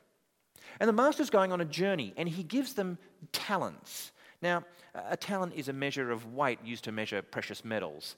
And 0.80 0.88
the 0.88 0.92
master's 0.92 1.30
going 1.30 1.52
on 1.52 1.60
a 1.60 1.64
journey 1.64 2.14
and 2.16 2.28
he 2.28 2.42
gives 2.42 2.74
them 2.74 2.98
talents. 3.32 4.12
Now, 4.40 4.64
a 4.94 5.16
talent 5.16 5.54
is 5.54 5.68
a 5.68 5.72
measure 5.72 6.10
of 6.10 6.34
weight 6.34 6.58
used 6.64 6.84
to 6.84 6.92
measure 6.92 7.22
precious 7.22 7.64
metals. 7.64 8.16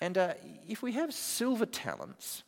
And 0.00 0.18
uh, 0.18 0.34
if 0.68 0.82
we 0.82 0.92
have 0.92 1.12
silver 1.12 1.66
talents, 1.66 2.44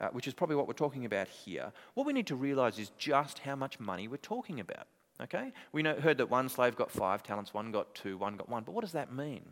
uh, 0.00 0.08
which 0.08 0.26
is 0.26 0.34
probably 0.34 0.56
what 0.56 0.66
we're 0.66 0.74
talking 0.74 1.04
about 1.04 1.28
here, 1.28 1.72
what 1.94 2.06
we 2.06 2.12
need 2.12 2.26
to 2.28 2.36
realize 2.36 2.78
is 2.78 2.90
just 2.98 3.40
how 3.40 3.56
much 3.56 3.80
money 3.80 4.08
we're 4.08 4.16
talking 4.16 4.60
about. 4.60 4.86
Okay? 5.22 5.52
We 5.72 5.82
know, 5.82 5.94
heard 5.94 6.18
that 6.18 6.30
one 6.30 6.48
slave 6.48 6.76
got 6.76 6.90
five 6.90 7.22
talents, 7.22 7.54
one 7.54 7.72
got 7.72 7.94
two, 7.94 8.18
one 8.18 8.36
got 8.36 8.48
one. 8.48 8.62
But 8.64 8.72
what 8.72 8.82
does 8.82 8.92
that 8.92 9.12
mean? 9.12 9.42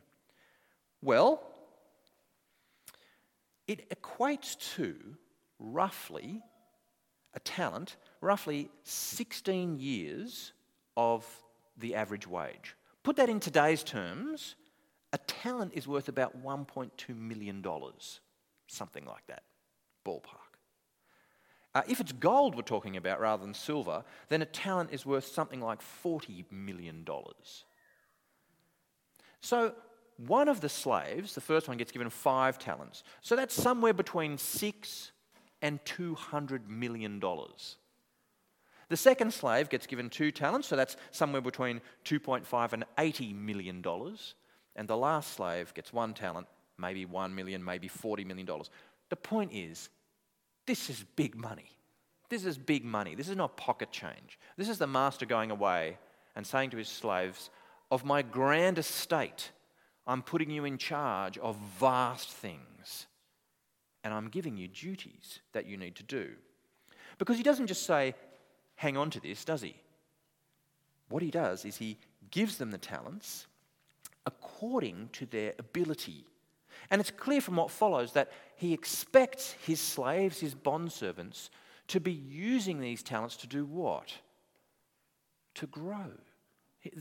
Well, 1.02 1.42
it 3.66 3.90
equates 3.90 4.56
to 4.76 4.96
roughly 5.58 6.42
a 7.34 7.40
talent, 7.40 7.96
roughly 8.24 8.70
16 8.84 9.78
years 9.78 10.52
of 10.96 11.26
the 11.76 11.94
average 11.94 12.26
wage. 12.26 12.74
Put 13.02 13.16
that 13.16 13.28
in 13.28 13.38
today's 13.38 13.84
terms, 13.84 14.56
a 15.12 15.18
talent 15.18 15.72
is 15.74 15.86
worth 15.86 16.08
about 16.08 16.42
$1.2 16.42 17.16
million, 17.16 17.64
something 18.66 19.04
like 19.04 19.26
that, 19.26 19.42
ballpark. 20.06 20.44
Uh, 21.74 21.82
if 21.88 22.00
it's 22.00 22.12
gold 22.12 22.54
we're 22.54 22.62
talking 22.62 22.96
about 22.96 23.20
rather 23.20 23.42
than 23.44 23.52
silver, 23.52 24.04
then 24.28 24.42
a 24.42 24.46
talent 24.46 24.90
is 24.92 25.04
worth 25.04 25.26
something 25.26 25.60
like 25.60 25.80
$40 25.80 26.44
million. 26.50 27.04
So 29.40 29.74
one 30.16 30.48
of 30.48 30.60
the 30.60 30.68
slaves, 30.68 31.34
the 31.34 31.40
first 31.40 31.68
one, 31.68 31.76
gets 31.76 31.92
given 31.92 32.08
five 32.08 32.58
talents. 32.58 33.02
So 33.20 33.34
that's 33.36 33.54
somewhere 33.54 33.92
between 33.92 34.38
six 34.38 35.10
and 35.60 35.84
$200 35.84 36.68
million. 36.68 37.20
The 38.88 38.96
second 38.96 39.32
slave 39.32 39.68
gets 39.68 39.86
given 39.86 40.10
two 40.10 40.30
talents, 40.30 40.68
so 40.68 40.76
that's 40.76 40.96
somewhere 41.10 41.42
between 41.42 41.80
2.5 42.04 42.72
and 42.72 42.84
80 42.98 43.32
million 43.32 43.80
dollars. 43.82 44.34
And 44.76 44.88
the 44.88 44.96
last 44.96 45.34
slave 45.34 45.72
gets 45.74 45.92
one 45.92 46.14
talent, 46.14 46.46
maybe 46.78 47.06
1 47.06 47.34
million, 47.34 47.64
maybe 47.64 47.88
40 47.88 48.24
million 48.24 48.46
dollars. 48.46 48.70
The 49.08 49.16
point 49.16 49.52
is, 49.52 49.88
this 50.66 50.90
is 50.90 51.04
big 51.16 51.36
money. 51.36 51.70
This 52.28 52.44
is 52.44 52.58
big 52.58 52.84
money. 52.84 53.14
This 53.14 53.28
is 53.28 53.36
not 53.36 53.56
pocket 53.56 53.92
change. 53.92 54.38
This 54.56 54.68
is 54.68 54.78
the 54.78 54.86
master 54.86 55.26
going 55.26 55.50
away 55.50 55.98
and 56.34 56.46
saying 56.46 56.70
to 56.70 56.76
his 56.76 56.88
slaves, 56.88 57.50
Of 57.90 58.04
my 58.04 58.22
grand 58.22 58.78
estate, 58.78 59.52
I'm 60.06 60.22
putting 60.22 60.50
you 60.50 60.64
in 60.64 60.78
charge 60.78 61.38
of 61.38 61.56
vast 61.78 62.28
things. 62.30 63.06
And 64.02 64.12
I'm 64.12 64.28
giving 64.28 64.56
you 64.56 64.68
duties 64.68 65.40
that 65.52 65.66
you 65.66 65.76
need 65.76 65.96
to 65.96 66.02
do. 66.02 66.30
Because 67.18 67.36
he 67.36 67.42
doesn't 67.42 67.68
just 67.68 67.86
say, 67.86 68.14
hang 68.76 68.96
on 68.96 69.10
to 69.10 69.20
this, 69.20 69.44
does 69.44 69.62
he? 69.62 69.76
What 71.08 71.22
he 71.22 71.30
does 71.30 71.64
is 71.64 71.76
he 71.76 71.98
gives 72.30 72.58
them 72.58 72.70
the 72.70 72.78
talents 72.78 73.46
according 74.26 75.10
to 75.12 75.26
their 75.26 75.54
ability. 75.58 76.24
And 76.90 77.00
it's 77.00 77.10
clear 77.10 77.40
from 77.40 77.56
what 77.56 77.70
follows 77.70 78.12
that 78.12 78.32
he 78.56 78.72
expects 78.72 79.52
his 79.52 79.80
slaves, 79.80 80.40
his 80.40 80.54
bondservants, 80.54 81.50
to 81.88 82.00
be 82.00 82.12
using 82.12 82.80
these 82.80 83.02
talents 83.02 83.36
to 83.36 83.46
do 83.46 83.64
what? 83.64 84.14
To 85.56 85.66
grow. 85.66 86.10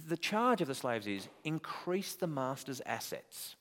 The 0.07 0.17
charge 0.17 0.61
of 0.61 0.67
the 0.67 0.75
slaves 0.75 1.07
is 1.07 1.27
increase 1.43 2.15
the 2.15 2.27
master's 2.27 2.81
assets. 2.85 3.55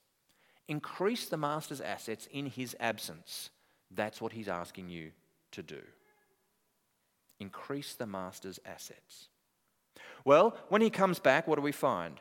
Increase 0.69 1.29
the 1.29 1.37
master's 1.37 1.81
assets 1.81 2.29
in 2.31 2.47
his 2.47 2.77
absence. 2.79 3.51
That's 3.91 4.21
what 4.21 4.33
he's 4.33 4.49
asking 4.49 4.89
you 4.89 5.11
to 5.53 5.63
do 5.63 5.83
increase 7.41 7.95
the 7.95 8.07
master's 8.07 8.61
assets. 8.65 9.29
Well, 10.25 10.57
when 10.69 10.83
he 10.83 10.91
comes 10.91 11.19
back, 11.19 11.47
what 11.47 11.57
do 11.57 11.63
we 11.63 11.73
find? 11.73 12.21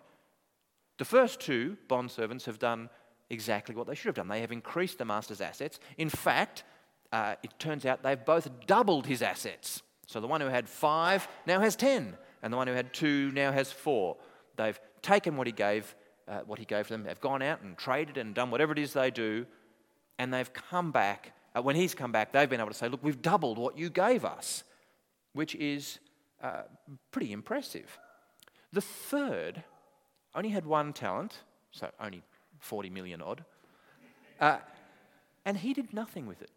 The 0.98 1.06
first 1.06 1.40
two 1.40 1.78
bondservants 1.88 2.46
have 2.46 2.60
done 2.60 2.90
exactly 3.30 3.76
what 3.76 3.88
they 3.88 3.96
should 3.96 4.08
have 4.08 4.16
done. 4.16 4.28
They 4.28 4.42
have 4.42 4.52
increased 4.52 4.98
the 4.98 5.06
master's 5.06 5.42
assets. 5.42 5.80
In 5.98 6.10
fact, 6.10 6.64
uh, 7.12 7.36
it 7.44 7.52
turns 7.60 7.86
out 7.86 8.04
they've 8.04 8.24
both 8.24 8.50
doubled 8.68 9.08
his 9.08 9.22
assets. 9.22 9.82
So 10.08 10.20
the 10.20 10.28
one 10.28 10.42
who 10.42 10.48
had 10.48 10.68
five 10.68 11.28
now 11.46 11.60
has 11.60 11.76
ten, 11.76 12.18
and 12.42 12.52
the 12.52 12.58
one 12.58 12.68
who 12.68 12.74
had 12.74 12.94
two 12.94 13.32
now 13.32 13.52
has 13.52 13.72
four. 13.72 14.18
They've 14.58 14.80
taken 15.02 15.38
what 15.38 15.48
he 15.48 15.54
gave, 15.54 15.96
uh, 16.28 16.42
what 16.46 16.60
he 16.60 16.66
gave 16.66 16.88
them. 16.88 17.04
They've 17.04 17.20
gone 17.22 17.42
out 17.42 17.62
and 17.62 17.78
traded 17.78 18.18
and 18.18 18.36
done 18.36 18.52
whatever 18.52 18.74
it 18.74 18.80
is 18.80 18.94
they 18.94 19.12
do, 19.12 19.46
and 20.20 20.34
they've 20.34 20.52
come 20.52 20.92
back. 20.92 21.34
Uh, 21.56 21.62
when 21.62 21.76
he's 21.76 21.96
come 21.96 22.12
back, 22.12 22.32
they've 22.32 22.50
been 22.50 22.60
able 22.60 22.72
to 22.72 22.78
say, 22.78 22.90
"Look, 22.90 23.04
we've 23.04 23.22
doubled 23.22 23.58
what 23.58 23.78
you 23.78 23.90
gave 23.90 24.26
us." 24.26 24.64
Which 25.34 25.56
is 25.56 26.00
uh, 26.42 26.64
pretty 27.12 27.32
impressive. 27.32 28.00
The 28.74 28.82
third 28.82 29.64
only 30.34 30.50
had 30.50 30.66
one 30.66 30.94
talent, 30.94 31.38
so 31.72 31.90
only 32.00 32.24
40 32.60 32.90
million 32.90 33.22
odd, 33.22 33.44
uh, 34.40 34.58
and 35.46 35.58
he 35.58 35.74
did 35.74 35.94
nothing 35.94 36.26
with 36.26 36.42
it. 36.42 36.52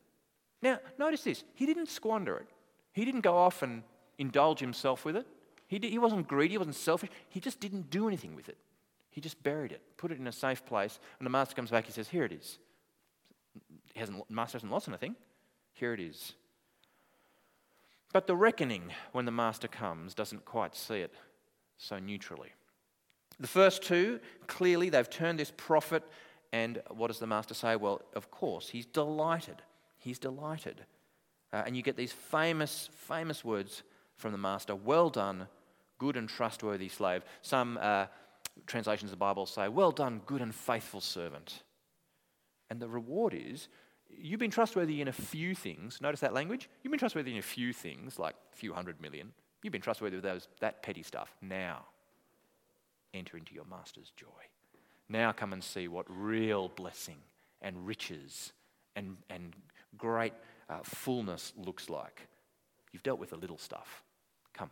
Now, 0.63 0.79
notice 0.99 1.25
this 1.25 1.45
he 1.55 1.67
didn't 1.67 1.89
squander 1.89 2.37
it, 2.37 2.49
he 2.93 3.05
didn't 3.05 3.23
go 3.23 3.37
off 3.37 3.63
and 3.63 3.83
indulge 4.19 4.61
himself 4.61 5.05
with 5.05 5.17
it. 5.17 5.27
He, 5.67 5.79
did, 5.79 5.91
he 5.91 5.99
wasn't 5.99 6.29
greedy, 6.29 6.55
he 6.55 6.59
wasn't 6.59 6.77
selfish, 6.77 7.11
he 7.29 7.41
just 7.41 7.59
didn't 7.59 7.91
do 7.91 8.07
anything 8.07 8.37
with 8.37 8.49
it. 8.49 8.59
He 9.11 9.21
just 9.21 9.43
buried 9.43 9.73
it, 9.73 9.81
put 9.97 10.11
it 10.11 10.19
in 10.19 10.27
a 10.27 10.33
safe 10.33 10.65
place. 10.67 10.99
and 11.19 11.27
the 11.27 11.31
master 11.31 11.55
comes 11.55 11.71
back, 11.71 11.87
he 11.87 11.93
says, 11.93 12.09
Here 12.09 12.25
it 12.25 12.33
is. 12.33 12.59
He 13.93 14.01
hasn't, 14.01 14.29
master 14.29 14.57
hasn't 14.57 14.73
lost 14.73 14.89
anything. 14.89 15.15
Here 15.73 15.95
it 15.95 16.01
is. 16.01 16.35
But 18.15 18.29
the 18.29 18.37
reckoning, 18.37 18.93
when 19.11 19.25
the 19.25 19.33
master 19.33 19.67
comes, 19.67 20.15
doesn't 20.15 20.45
quite 20.45 20.77
see 20.77 21.01
it 21.01 21.13
so 21.79 21.99
neutrally. 21.99 22.51
The 23.41 23.49
first 23.49 23.83
two, 23.83 24.21
clearly, 24.47 24.89
they've 24.89 25.11
turned 25.11 25.41
this 25.41 25.53
profit, 25.57 26.05
and 26.53 26.81
what 26.91 27.09
does 27.09 27.19
the 27.19 27.27
master 27.27 27.55
say? 27.55 27.75
Well, 27.75 28.03
of 28.15 28.31
course, 28.31 28.69
he's 28.69 28.87
delighted. 28.87 29.57
He's 29.99 30.21
delighted. 30.21 30.83
Uh, 31.53 31.65
and 31.67 31.77
you 31.77 31.83
get 31.83 31.97
these 31.97 32.13
famous, 32.13 32.89
famous 32.93 33.45
words 33.45 33.83
from 34.17 34.31
the 34.31 34.39
master 34.39 34.77
Well 34.77 35.11
done, 35.11 35.49
good 35.99 36.17
and 36.17 36.29
trustworthy 36.29 36.89
slave. 36.89 37.25
Some 37.43 37.81
uh, 37.83 38.07
translations 38.69 39.11
of 39.11 39.19
the 39.19 39.25
Bible 39.25 39.45
say, 39.45 39.67
Well 39.67 39.91
done, 39.91 40.21
good 40.25 40.41
and 40.41 40.55
faithful 40.55 41.01
servant. 41.01 41.65
And 42.71 42.79
the 42.79 42.89
reward 42.89 43.35
is 43.35 43.67
You've 44.21 44.41
been 44.41 44.51
trustworthy 44.51 45.01
in 45.01 45.09
a 45.09 45.13
few 45.13 45.55
things. 45.55 46.01
Notice 46.01 46.21
that 46.21 46.35
language? 46.35 46.69
You've 46.83 46.91
been 46.91 46.99
trustworthy 46.99 47.33
in 47.33 47.39
a 47.39 47.43
few 47.43 47.73
things, 47.73 48.19
like 48.19 48.35
a 48.53 48.57
few 48.57 48.73
hundred 48.73 49.01
million. 49.01 49.33
You've 49.63 49.73
been 49.73 49.81
trustworthy 49.81 50.17
with 50.17 50.25
those, 50.25 50.49
that 50.61 50.83
petty 50.83 51.03
stuff. 51.03 51.35
Now, 51.41 51.87
enter 53.13 53.37
into 53.37 53.55
your 53.55 53.65
master's 53.65 54.13
joy. 54.17 54.27
Now, 55.09 55.33
come 55.33 55.53
and 55.53 55.63
see 55.63 55.89
what 55.89 56.07
real 56.09 56.69
blessing 56.69 57.19
and 57.63 57.87
riches 57.87 58.53
and, 58.97 59.17
and 59.31 59.55
great 59.97 60.35
uh, 60.69 60.81
fullness 60.83 61.53
looks 61.57 61.89
like. 61.89 62.27
You've 62.93 63.03
dealt 63.03 63.19
with 63.19 63.31
the 63.31 63.37
little 63.37 63.59
stuff. 63.59 64.03
Come, 64.53 64.71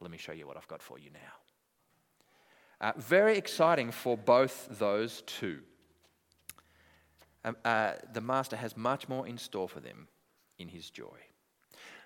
let 0.00 0.10
me 0.10 0.18
show 0.18 0.32
you 0.32 0.46
what 0.46 0.56
I've 0.56 0.68
got 0.68 0.82
for 0.82 0.98
you 0.98 1.10
now. 1.10 2.88
Uh, 2.88 2.92
very 2.96 3.38
exciting 3.38 3.90
for 3.90 4.16
both 4.16 4.66
those 4.78 5.22
two 5.26 5.60
uh, 7.44 7.92
the 8.12 8.20
master 8.20 8.56
has 8.56 8.76
much 8.76 9.08
more 9.08 9.26
in 9.26 9.38
store 9.38 9.68
for 9.68 9.80
them 9.80 10.08
in 10.58 10.68
his 10.68 10.90
joy. 10.90 11.18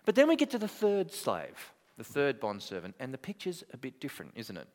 But 0.04 0.14
then 0.14 0.28
we 0.28 0.36
get 0.36 0.50
to 0.50 0.58
the 0.58 0.68
third 0.68 1.12
slave, 1.12 1.72
the 1.96 2.04
third 2.04 2.40
bondservant, 2.40 2.94
and 2.98 3.12
the 3.12 3.18
picture's 3.18 3.62
a 3.72 3.76
bit 3.76 4.00
different, 4.00 4.32
isn't 4.36 4.56
it? 4.56 4.68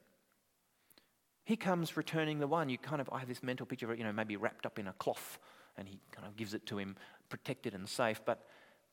He 1.43 1.57
comes 1.57 1.97
returning 1.97 2.39
the 2.39 2.47
one. 2.47 2.69
You 2.69 2.77
kind 2.77 3.01
of, 3.01 3.09
I 3.11 3.19
have 3.19 3.27
this 3.27 3.43
mental 3.43 3.65
picture 3.65 3.85
of 3.85 3.91
it, 3.91 3.97
you 3.97 4.05
know, 4.05 4.13
maybe 4.13 4.37
wrapped 4.37 4.65
up 4.65 4.79
in 4.79 4.87
a 4.87 4.93
cloth, 4.93 5.39
and 5.77 5.87
he 5.87 5.99
kind 6.11 6.27
of 6.27 6.37
gives 6.37 6.53
it 6.53 6.65
to 6.67 6.77
him, 6.77 6.95
protected 7.29 7.73
and 7.73 7.89
safe. 7.89 8.21
But, 8.25 8.45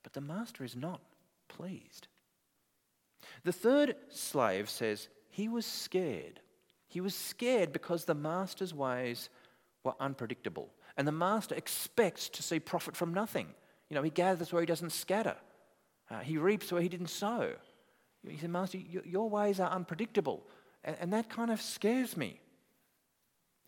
but 0.03 0.13
the 0.13 0.21
master 0.21 0.65
is 0.65 0.75
not 0.75 1.01
pleased. 1.49 2.09
The 3.45 3.53
third 3.53 3.97
slave 4.09 4.69
says 4.69 5.09
he 5.31 5.49
was 5.49 5.67
scared. 5.67 6.41
He 6.89 7.01
was 7.01 7.15
scared 7.15 7.73
because 7.73 8.05
the 8.05 8.15
master's 8.15 8.75
ways 8.75 9.29
were 9.85 9.95
unpredictable. 10.01 10.71
And 10.97 11.07
the 11.07 11.13
master 11.13 11.55
expects 11.55 12.29
to 12.31 12.43
see 12.43 12.61
profit 12.61 12.97
from 12.97 13.15
nothing. 13.15 13.49
You 13.89 13.97
know, 13.97 14.03
he 14.03 14.11
gathers 14.11 14.53
where 14.53 14.63
he 14.63 14.67
doesn't 14.67 14.91
scatter, 14.91 15.37
uh, 16.11 16.21
he 16.21 16.39
reaps 16.39 16.73
where 16.73 16.83
he 16.83 16.89
didn't 16.89 17.11
sow. 17.11 17.53
He 18.29 18.37
said, 18.37 18.51
Master, 18.51 18.79
your 18.79 19.31
ways 19.31 19.61
are 19.61 19.71
unpredictable. 19.71 20.43
And, 20.85 21.13
that 21.13 21.29
kind 21.29 21.51
of 21.51 21.61
scares 21.61 22.17
me. 22.17 22.41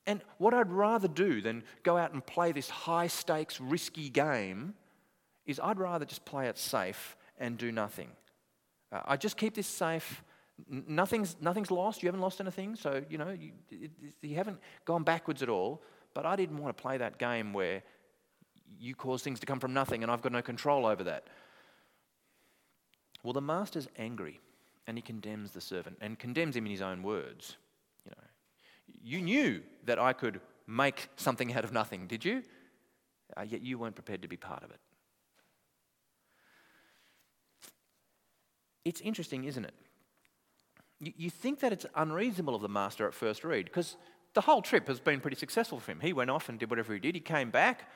And 0.07 0.21
what 0.39 0.53
I'd 0.55 0.71
rather 0.71 1.09
do 1.09 1.41
than 1.41 1.63
go 1.83 1.97
out 1.97 2.13
and 2.13 2.25
play 2.25 2.53
this 2.53 2.69
high 2.69 3.07
stakes, 3.07 3.61
risky 3.61 4.09
game 4.09 4.75
is 5.47 5.61
I'd 5.63 5.79
rather 5.79 6.05
just 6.05 6.25
play 6.25 6.49
it 6.49 6.59
safe 6.59 7.17
and 7.39 7.57
do 7.57 7.71
nothing. 7.71 8.09
Uh, 8.91 9.01
I 9.05 9.17
just 9.17 9.37
keep 9.37 9.55
this 9.55 9.67
safe. 9.67 10.23
Nothing's, 10.69 11.37
nothing's 11.41 11.71
lost. 11.71 12.03
You 12.03 12.09
haven't 12.09 12.21
lost 12.21 12.41
anything. 12.41 12.77
So, 12.77 13.03
you 13.09 13.19
know, 13.19 13.37
you, 13.39 13.53
you 14.23 14.35
haven't 14.35 14.59
gone 14.85 15.03
backwards 15.03 15.43
at 15.43 15.49
all. 15.49 15.83
But 16.15 16.27
I 16.27 16.37
didn't 16.37 16.59
want 16.59 16.77
to 16.77 16.83
play 16.83 16.99
that 16.99 17.19
game 17.19 17.53
where 17.53 17.83
you 18.79 18.95
cause 18.95 19.23
things 19.23 19.41
to 19.41 19.47
come 19.47 19.61
from 19.61 19.73
nothing 19.73 20.03
and 20.03 20.11
I've 20.11 20.23
got 20.23 20.33
no 20.33 20.43
control 20.43 20.87
over 20.87 21.05
that. 21.05 21.25
Well, 23.23 23.33
the 23.33 23.41
master's 23.41 23.89
angry 23.97 24.41
and 24.87 24.99
he 24.99 25.03
condemns 25.03 25.53
the 25.53 25.61
servant 25.61 25.99
and 26.01 26.19
condemns 26.19 26.57
him 26.57 26.67
in 26.67 26.73
his 26.73 26.83
own 26.83 27.03
words. 27.03 27.57
You 28.05 28.11
know, 28.11 28.25
you 29.03 29.23
knew 29.23 29.63
that 29.85 29.99
I 29.99 30.13
could 30.13 30.41
make 30.67 31.09
something 31.17 31.55
out 31.55 31.65
of 31.65 31.73
nothing, 31.73 32.07
did 32.07 32.25
you? 32.25 32.43
Uh, 33.37 33.43
yet 33.43 33.63
you 33.63 33.79
weren't 33.79 33.95
prepared 33.95 34.23
to 34.23 34.29
be 34.29 34.37
part 34.37 34.63
of 34.63 34.71
it. 34.71 34.81
It's 38.85 39.01
interesting, 39.01 39.45
isn't 39.45 39.65
it? 39.65 39.75
you, 41.03 41.13
you 41.17 41.31
think 41.31 41.61
that 41.61 41.73
it's 41.73 41.85
unreasonable 41.97 42.55
of 42.55 42.63
the 42.63 42.69
master 42.69 43.07
at 43.07 43.13
first 43.15 43.45
read 43.45 43.65
because 43.67 43.97
the 44.35 44.41
whole 44.41 44.63
trip 44.63 44.89
has 44.89 45.01
been 45.01 45.21
pretty 45.21 45.37
successful 45.37 45.79
for 45.79 45.93
him. 45.93 46.01
He 46.01 46.13
went 46.13 46.31
off 46.31 46.49
and 46.49 46.59
did 46.59 46.71
whatever 46.71 46.95
he 46.95 47.01
did. 47.01 47.15
He 47.15 47.21
came 47.21 47.51
back. 47.51 47.91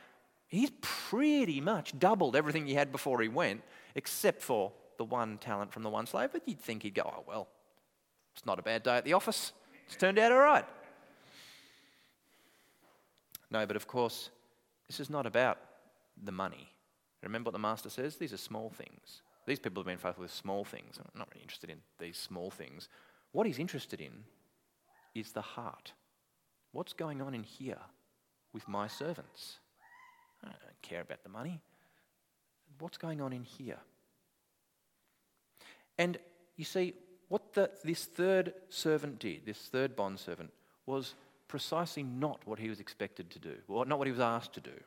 He's 0.49 0.71
pretty 0.81 1.61
much 1.61 1.99
doubled 1.99 2.37
everything 2.37 2.67
he 2.67 2.75
had 2.75 2.93
before 2.93 3.21
he 3.21 3.29
went, 3.29 3.63
except 3.95 4.43
for 4.43 4.73
the 4.99 5.05
one 5.05 5.39
talent 5.39 5.73
from 5.73 5.83
the 5.83 5.91
one 5.91 6.07
slave. 6.07 6.31
But 6.33 6.43
you'd 6.47 6.61
think 6.61 6.83
he'd 6.83 6.95
go, 6.95 7.03
oh, 7.05 7.25
well, 7.27 7.49
it's 8.35 8.47
not 8.47 8.59
a 8.59 8.63
bad 8.63 8.83
day 8.83 8.97
at 8.97 9.05
the 9.05 9.15
office. 9.15 9.53
It's 9.87 9.97
turned 9.97 10.19
out 10.19 10.33
all 10.33 10.39
right. 10.39 10.65
No, 13.51 13.67
but 13.67 13.77
of 13.77 13.87
course, 13.87 14.31
this 14.89 15.01
is 15.01 15.09
not 15.09 15.27
about 15.27 15.59
the 16.23 16.33
money. 16.33 16.69
Remember 17.23 17.49
what 17.49 17.53
the 17.55 17.59
master 17.59 17.91
says? 17.91 18.17
These 18.17 18.33
are 18.33 18.39
small 18.39 18.71
things. 18.71 19.23
These 19.47 19.59
people 19.59 19.81
have 19.81 19.87
been 19.87 19.99
faithful 19.99 20.23
with 20.23 20.33
small 20.33 20.65
things. 20.65 20.99
I'm 20.99 21.19
not 21.19 21.29
really 21.33 21.43
interested 21.43 21.71
in 21.71 21.79
these 21.99 22.17
small 22.17 22.51
things. 22.51 22.89
What 23.33 23.47
he's 23.47 23.59
interested 23.59 24.01
in 24.01 24.25
is 25.15 25.33
the 25.33 25.41
heart. 25.41 25.93
What's 26.77 26.93
going 26.93 27.23
on 27.23 27.35
in 27.35 27.43
here 27.43 27.79
with 28.53 28.69
my 28.69 28.87
servants? 28.87 29.61
I 30.45 30.49
don't 30.49 30.83
care 30.83 31.01
about 31.01 31.23
the 31.23 31.31
money. 31.31 31.63
What's 32.79 32.99
going 32.99 33.23
on 33.23 33.33
in 33.33 33.45
here? 33.45 33.79
And 35.97 36.19
you 36.57 36.67
see, 36.67 36.93
what 37.29 37.55
the, 37.55 37.71
this 37.83 38.05
third 38.05 38.53
servant 38.69 39.21
did, 39.21 39.47
this 39.47 39.57
third 39.57 39.97
bond 39.97 40.21
servant, 40.21 40.53
was 40.85 41.15
precisely 41.49 42.03
not 42.03 42.43
what 42.45 42.59
he 42.59 42.69
was 42.69 42.79
expected 42.79 43.31
to 43.31 43.39
do, 43.39 43.55
or 43.69 43.87
not 43.87 43.97
what 43.97 44.07
he 44.07 44.13
was 44.13 44.21
asked 44.21 44.53
to 44.53 44.61
do. 44.61 44.79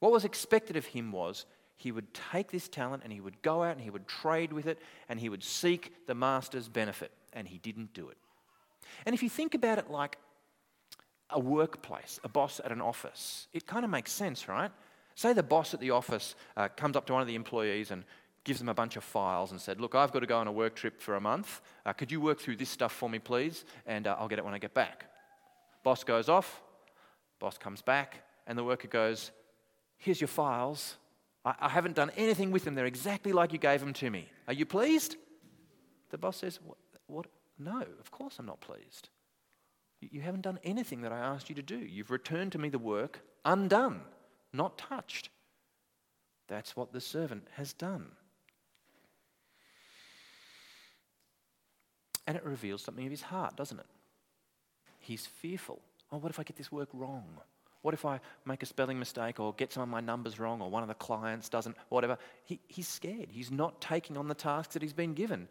What 0.00 0.10
was 0.10 0.24
expected 0.24 0.76
of 0.76 0.86
him 0.86 1.12
was 1.12 1.46
he 1.76 1.92
would 1.92 2.12
take 2.12 2.50
this 2.50 2.68
talent 2.68 3.04
and 3.04 3.12
he 3.12 3.20
would 3.20 3.40
go 3.42 3.62
out 3.62 3.76
and 3.76 3.80
he 3.80 3.90
would 3.90 4.08
trade 4.08 4.52
with 4.52 4.66
it 4.66 4.80
and 5.08 5.20
he 5.20 5.28
would 5.28 5.44
seek 5.44 6.08
the 6.08 6.14
master's 6.16 6.68
benefit, 6.68 7.12
and 7.32 7.46
he 7.46 7.58
didn't 7.58 7.94
do 7.94 8.08
it. 8.08 8.16
And 9.06 9.14
if 9.14 9.22
you 9.22 9.30
think 9.30 9.54
about 9.54 9.78
it 9.78 9.88
like 9.88 10.18
a 11.32 11.40
workplace, 11.40 12.20
a 12.24 12.28
boss 12.28 12.60
at 12.64 12.72
an 12.72 12.80
office, 12.80 13.48
it 13.52 13.66
kind 13.66 13.84
of 13.84 13.90
makes 13.90 14.12
sense, 14.12 14.48
right? 14.48 14.70
Say 15.14 15.32
the 15.32 15.42
boss 15.42 15.74
at 15.74 15.80
the 15.80 15.90
office 15.90 16.34
uh, 16.56 16.68
comes 16.68 16.96
up 16.96 17.06
to 17.06 17.12
one 17.12 17.22
of 17.22 17.28
the 17.28 17.34
employees 17.34 17.90
and 17.90 18.04
gives 18.44 18.58
them 18.58 18.68
a 18.68 18.74
bunch 18.74 18.96
of 18.96 19.04
files 19.04 19.50
and 19.50 19.60
said, 19.60 19.80
Look, 19.80 19.94
I've 19.94 20.12
got 20.12 20.20
to 20.20 20.26
go 20.26 20.38
on 20.38 20.48
a 20.48 20.52
work 20.52 20.74
trip 20.74 21.00
for 21.00 21.16
a 21.16 21.20
month. 21.20 21.60
Uh, 21.86 21.92
could 21.92 22.10
you 22.10 22.20
work 22.20 22.40
through 22.40 22.56
this 22.56 22.70
stuff 22.70 22.92
for 22.92 23.08
me, 23.08 23.18
please? 23.18 23.64
And 23.86 24.06
uh, 24.06 24.16
I'll 24.18 24.28
get 24.28 24.38
it 24.38 24.44
when 24.44 24.54
I 24.54 24.58
get 24.58 24.74
back. 24.74 25.06
Boss 25.82 26.04
goes 26.04 26.28
off, 26.28 26.62
boss 27.38 27.58
comes 27.58 27.82
back, 27.82 28.22
and 28.46 28.56
the 28.56 28.64
worker 28.64 28.88
goes, 28.88 29.30
Here's 29.98 30.20
your 30.20 30.28
files. 30.28 30.96
I, 31.44 31.54
I 31.60 31.68
haven't 31.68 31.94
done 31.94 32.10
anything 32.16 32.50
with 32.50 32.64
them. 32.64 32.74
They're 32.74 32.86
exactly 32.86 33.32
like 33.32 33.52
you 33.52 33.58
gave 33.58 33.80
them 33.80 33.92
to 33.94 34.10
me. 34.10 34.28
Are 34.48 34.54
you 34.54 34.66
pleased? 34.66 35.16
The 36.10 36.18
boss 36.18 36.38
says, 36.38 36.58
What? 36.64 36.78
what? 37.06 37.26
No, 37.58 37.80
of 37.80 38.10
course 38.10 38.38
I'm 38.38 38.46
not 38.46 38.60
pleased. 38.60 39.08
You 40.10 40.20
haven't 40.20 40.42
done 40.42 40.58
anything 40.64 41.02
that 41.02 41.12
I 41.12 41.18
asked 41.18 41.48
you 41.48 41.54
to 41.54 41.62
do. 41.62 41.76
You've 41.76 42.10
returned 42.10 42.52
to 42.52 42.58
me 42.58 42.68
the 42.68 42.78
work 42.78 43.20
undone, 43.44 44.00
not 44.52 44.76
touched. 44.76 45.28
That's 46.48 46.76
what 46.76 46.92
the 46.92 47.00
servant 47.00 47.46
has 47.52 47.72
done. 47.72 48.06
And 52.26 52.36
it 52.36 52.44
reveals 52.44 52.82
something 52.82 53.04
of 53.04 53.10
his 53.10 53.22
heart, 53.22 53.56
doesn't 53.56 53.78
it? 53.78 53.86
He's 54.98 55.26
fearful. 55.26 55.80
Oh, 56.10 56.18
what 56.18 56.30
if 56.30 56.38
I 56.38 56.42
get 56.42 56.56
this 56.56 56.70
work 56.70 56.88
wrong? 56.92 57.24
What 57.82 57.94
if 57.94 58.04
I 58.04 58.20
make 58.44 58.62
a 58.62 58.66
spelling 58.66 58.98
mistake 58.98 59.40
or 59.40 59.52
get 59.54 59.72
some 59.72 59.82
of 59.82 59.88
my 59.88 60.00
numbers 60.00 60.38
wrong 60.38 60.60
or 60.60 60.70
one 60.70 60.82
of 60.82 60.88
the 60.88 60.94
clients 60.94 61.48
doesn't, 61.48 61.76
whatever? 61.88 62.16
He, 62.44 62.60
he's 62.68 62.86
scared. 62.86 63.28
He's 63.30 63.50
not 63.50 63.80
taking 63.80 64.16
on 64.16 64.28
the 64.28 64.34
tasks 64.34 64.74
that 64.74 64.82
he's 64.82 64.92
been 64.92 65.14
given. 65.14 65.48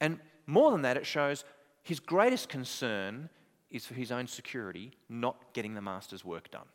And 0.00 0.20
more 0.46 0.70
than 0.72 0.82
that, 0.82 0.98
it 0.98 1.06
shows 1.06 1.44
his 1.82 2.00
greatest 2.00 2.50
concern 2.50 3.30
is 3.74 3.84
for 3.84 3.94
his 3.94 4.12
own 4.12 4.28
security, 4.28 4.92
not 5.08 5.52
getting 5.52 5.74
the 5.74 5.82
master's 5.82 6.24
work 6.24 6.48
done. 6.52 6.68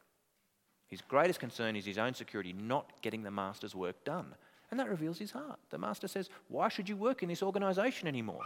His 0.87 1.01
greatest 1.01 1.39
concern 1.39 1.77
is 1.77 1.85
his 1.85 1.97
own 1.97 2.13
security, 2.13 2.51
not 2.51 2.91
getting 3.01 3.23
the 3.23 3.31
master's 3.31 3.73
work 3.73 4.03
done. 4.03 4.35
And 4.69 4.79
that 4.79 4.89
reveals 4.89 5.17
his 5.17 5.31
heart. 5.31 5.59
The 5.69 5.77
master 5.77 6.09
says, 6.09 6.29
Why 6.49 6.67
should 6.67 6.89
you 6.89 6.97
work 6.97 7.23
in 7.23 7.29
this 7.29 7.41
organization 7.41 8.09
anymore? 8.09 8.41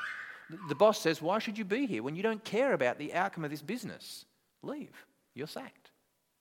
The 0.70 0.76
boss 0.76 1.00
says, 1.00 1.20
Why 1.20 1.39
should 1.39 1.58
you 1.58 1.66
be 1.66 1.88
here 1.88 2.04
when 2.04 2.16
you 2.16 2.22
don't 2.22 2.44
care 2.44 2.74
about 2.74 3.00
the 3.00 3.16
outcome 3.16 3.44
of 3.44 3.50
this 3.50 3.63
business? 3.63 4.26
Leave. 4.62 5.06
You're 5.34 5.48
sacked. 5.48 5.89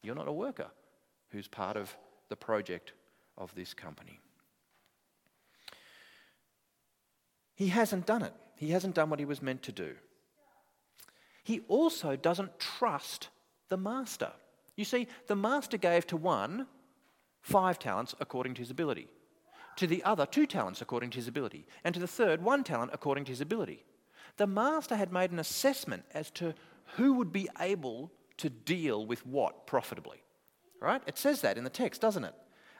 You're 0.02 0.14
not 0.14 0.28
a 0.28 0.32
worker 0.32 0.68
who's 1.30 1.48
part 1.48 1.78
of 1.78 1.96
the 2.28 2.36
project 2.36 2.92
of 3.38 3.54
this 3.54 3.72
company. 3.72 4.20
He 7.54 7.68
hasn't 7.68 8.04
done 8.04 8.22
it. 8.22 8.34
He 8.56 8.70
hasn't 8.70 8.94
done 8.94 9.08
what 9.08 9.18
he 9.18 9.24
was 9.24 9.40
meant 9.40 9.62
to 9.62 9.72
do. 9.72 9.94
He 11.42 11.60
also 11.68 12.16
doesn't 12.16 12.58
trust 12.58 13.28
the 13.68 13.76
master. 13.76 14.32
You 14.76 14.84
see, 14.84 15.08
the 15.26 15.36
master 15.36 15.76
gave 15.76 16.06
to 16.08 16.16
one 16.16 16.66
five 17.40 17.78
talents 17.78 18.14
according 18.20 18.54
to 18.54 18.60
his 18.60 18.70
ability, 18.70 19.08
to 19.76 19.86
the 19.86 20.02
other 20.04 20.26
two 20.26 20.46
talents 20.46 20.80
according 20.80 21.10
to 21.10 21.16
his 21.16 21.28
ability, 21.28 21.66
and 21.82 21.92
to 21.92 22.00
the 22.00 22.06
third 22.06 22.42
one 22.42 22.62
talent 22.62 22.92
according 22.94 23.24
to 23.24 23.32
his 23.32 23.40
ability. 23.40 23.84
The 24.36 24.46
master 24.46 24.96
had 24.96 25.12
made 25.12 25.32
an 25.32 25.38
assessment 25.38 26.04
as 26.14 26.30
to 26.32 26.54
who 26.96 27.14
would 27.14 27.32
be 27.32 27.48
able 27.60 28.12
to 28.38 28.48
deal 28.48 29.04
with 29.04 29.26
what 29.26 29.66
profitably. 29.66 30.22
Right? 30.80 31.02
It 31.06 31.18
says 31.18 31.40
that 31.42 31.58
in 31.58 31.64
the 31.64 31.70
text, 31.70 32.00
doesn't 32.00 32.24
it? 32.24 32.34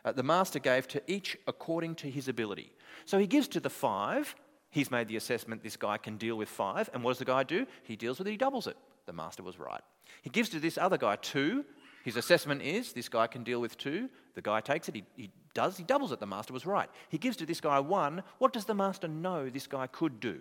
Uh, 0.04 0.12
the 0.12 0.22
master 0.22 0.58
gave 0.58 0.88
to 0.88 1.02
each 1.06 1.36
according 1.46 1.94
to 1.96 2.10
his 2.10 2.26
ability. 2.28 2.72
So 3.04 3.18
he 3.18 3.26
gives 3.26 3.48
to 3.48 3.60
the 3.60 3.70
five. 3.70 4.34
He's 4.72 4.90
made 4.90 5.06
the 5.06 5.16
assessment 5.16 5.62
this 5.62 5.76
guy 5.76 5.98
can 5.98 6.16
deal 6.16 6.36
with 6.36 6.48
five. 6.48 6.88
And 6.94 7.04
what 7.04 7.10
does 7.10 7.18
the 7.18 7.26
guy 7.26 7.42
do? 7.42 7.66
He 7.82 7.94
deals 7.94 8.18
with 8.18 8.26
it, 8.26 8.32
he 8.32 8.36
doubles 8.38 8.66
it. 8.66 8.76
The 9.04 9.12
master 9.12 9.42
was 9.42 9.58
right. 9.58 9.82
He 10.22 10.30
gives 10.30 10.48
to 10.48 10.58
this 10.58 10.78
other 10.78 10.96
guy 10.96 11.16
two. 11.16 11.66
His 12.04 12.16
assessment 12.16 12.62
is 12.62 12.94
this 12.94 13.10
guy 13.10 13.26
can 13.26 13.44
deal 13.44 13.60
with 13.60 13.76
two. 13.76 14.08
The 14.34 14.40
guy 14.40 14.62
takes 14.62 14.88
it, 14.88 14.94
he, 14.94 15.04
he 15.14 15.30
does, 15.52 15.76
he 15.76 15.84
doubles 15.84 16.10
it. 16.10 16.20
The 16.20 16.26
master 16.26 16.54
was 16.54 16.64
right. 16.64 16.88
He 17.10 17.18
gives 17.18 17.36
to 17.36 17.46
this 17.46 17.60
guy 17.60 17.80
one. 17.80 18.22
What 18.38 18.54
does 18.54 18.64
the 18.64 18.74
master 18.74 19.08
know 19.08 19.50
this 19.50 19.66
guy 19.66 19.86
could 19.88 20.20
do? 20.20 20.40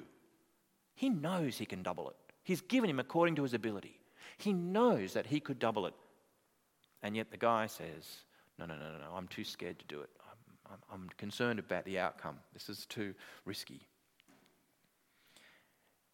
He 0.96 1.10
knows 1.10 1.58
he 1.58 1.66
can 1.66 1.84
double 1.84 2.10
it. 2.10 2.16
He's 2.44 2.62
given 2.62 2.90
him 2.90 3.00
according 3.00 3.36
to 3.36 3.44
his 3.44 3.54
ability. 3.54 4.00
He 4.38 4.54
knows 4.54 5.12
that 5.12 5.26
he 5.26 5.42
could 5.42 5.60
double 5.60 5.86
it. 5.88 5.94
And 7.04 7.18
yet 7.18 7.32
the 7.32 7.38
guy 7.38 7.68
says, 7.68 8.24
No, 8.58 8.66
no, 8.66 8.76
no, 8.76 8.92
no, 8.92 8.98
no, 8.98 9.14
I'm 9.14 9.28
too 9.28 9.44
scared 9.44 9.78
to 9.80 9.86
do 9.88 10.00
it. 10.00 10.10
I'm, 10.22 10.72
I'm, 10.72 10.94
I'm 10.94 11.10
concerned 11.18 11.60
about 11.60 11.84
the 11.84 12.00
outcome. 12.00 12.38
This 12.54 12.70
is 12.70 12.86
too 12.86 13.14
risky. 13.44 13.82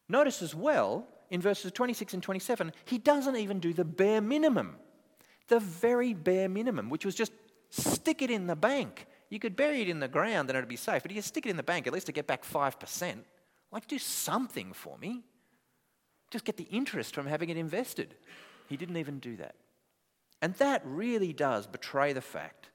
Notice 0.10 0.42
as 0.42 0.56
well, 0.56 1.08
in 1.30 1.42
verses 1.42 1.72
26 1.72 2.14
and 2.14 2.24
27, 2.24 2.72
he 2.86 2.98
doesn't 2.98 3.36
even 3.36 3.60
do 3.60 3.74
the 3.74 3.86
bare 3.86 4.22
minimum. 4.22 4.78
The 5.48 5.60
very 5.60 6.14
bare 6.14 6.50
minimum, 6.50 6.90
which 6.90 7.06
was 7.06 7.16
just 7.16 7.32
stick 7.70 8.22
it 8.22 8.32
in 8.32 8.48
the 8.48 8.56
bank. 8.56 9.08
You 9.30 9.40
could 9.40 9.56
bury 9.56 9.82
it 9.82 9.90
in 9.90 10.00
the 10.00 10.08
ground 10.08 10.50
and 10.50 10.58
it'd 10.58 10.70
be 10.70 10.78
safe, 10.78 11.04
but 11.04 11.12
you 11.12 11.22
stick 11.22 11.46
it 11.46 11.50
in 11.50 11.58
the 11.58 11.64
bank 11.64 11.88
at 11.88 11.94
least 11.94 12.06
to 12.06 12.12
get 12.12 12.28
back 12.28 12.46
5%. 12.46 13.18
Like, 13.72 13.88
do 13.88 14.00
something 14.00 14.72
for 14.74 14.98
me. 14.98 15.24
Just 16.32 16.46
get 16.46 16.58
the 16.58 16.68
interest 16.72 17.14
from 17.14 17.26
having 17.26 17.50
it 17.50 17.58
invested. 17.58 18.16
He 18.70 18.78
didn't 18.78 18.98
even 18.98 19.20
do 19.20 19.36
that. 19.38 19.56
And 20.42 20.54
that 20.56 20.82
really 20.86 21.34
does 21.34 21.68
betray 21.68 22.14
the 22.14 22.22
fact 22.22 22.70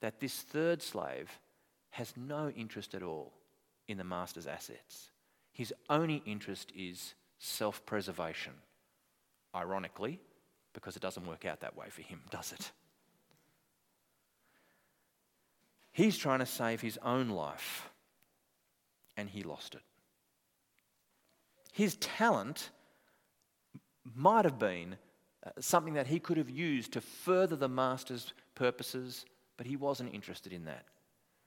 that 0.00 0.20
this 0.20 0.34
third 0.34 0.82
slave 0.82 1.30
has 1.90 2.12
no 2.16 2.50
interest 2.50 2.94
at 2.94 3.02
all 3.02 3.32
in 3.86 3.98
the 3.98 4.04
master's 4.04 4.46
assets. 4.46 5.10
His 5.58 5.74
only 5.90 6.22
interest 6.24 6.72
is 6.76 7.14
self 7.40 7.84
preservation. 7.84 8.52
Ironically, 9.52 10.20
because 10.72 10.94
it 10.94 11.02
doesn't 11.02 11.26
work 11.26 11.44
out 11.44 11.62
that 11.62 11.76
way 11.76 11.88
for 11.90 12.02
him, 12.02 12.20
does 12.30 12.52
it? 12.52 12.70
He's 15.90 16.16
trying 16.16 16.38
to 16.38 16.46
save 16.46 16.80
his 16.80 16.96
own 17.02 17.30
life, 17.30 17.90
and 19.16 19.28
he 19.28 19.42
lost 19.42 19.74
it. 19.74 19.80
His 21.72 21.96
talent 21.96 22.70
might 24.14 24.44
have 24.44 24.60
been 24.60 24.94
uh, 25.44 25.50
something 25.58 25.94
that 25.94 26.06
he 26.06 26.20
could 26.20 26.36
have 26.36 26.50
used 26.50 26.92
to 26.92 27.00
further 27.00 27.56
the 27.56 27.68
master's 27.68 28.32
purposes, 28.54 29.24
but 29.56 29.66
he 29.66 29.74
wasn't 29.74 30.14
interested 30.14 30.52
in 30.52 30.66
that. 30.66 30.84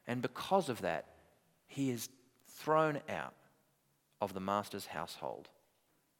And 0.05 0.21
because 0.21 0.67
of 0.67 0.81
that, 0.81 1.05
he 1.67 1.91
is 1.91 2.09
thrown 2.49 2.99
out 3.07 3.33
of 4.21 4.33
the 4.33 4.39
master's 4.39 4.87
household 4.87 5.49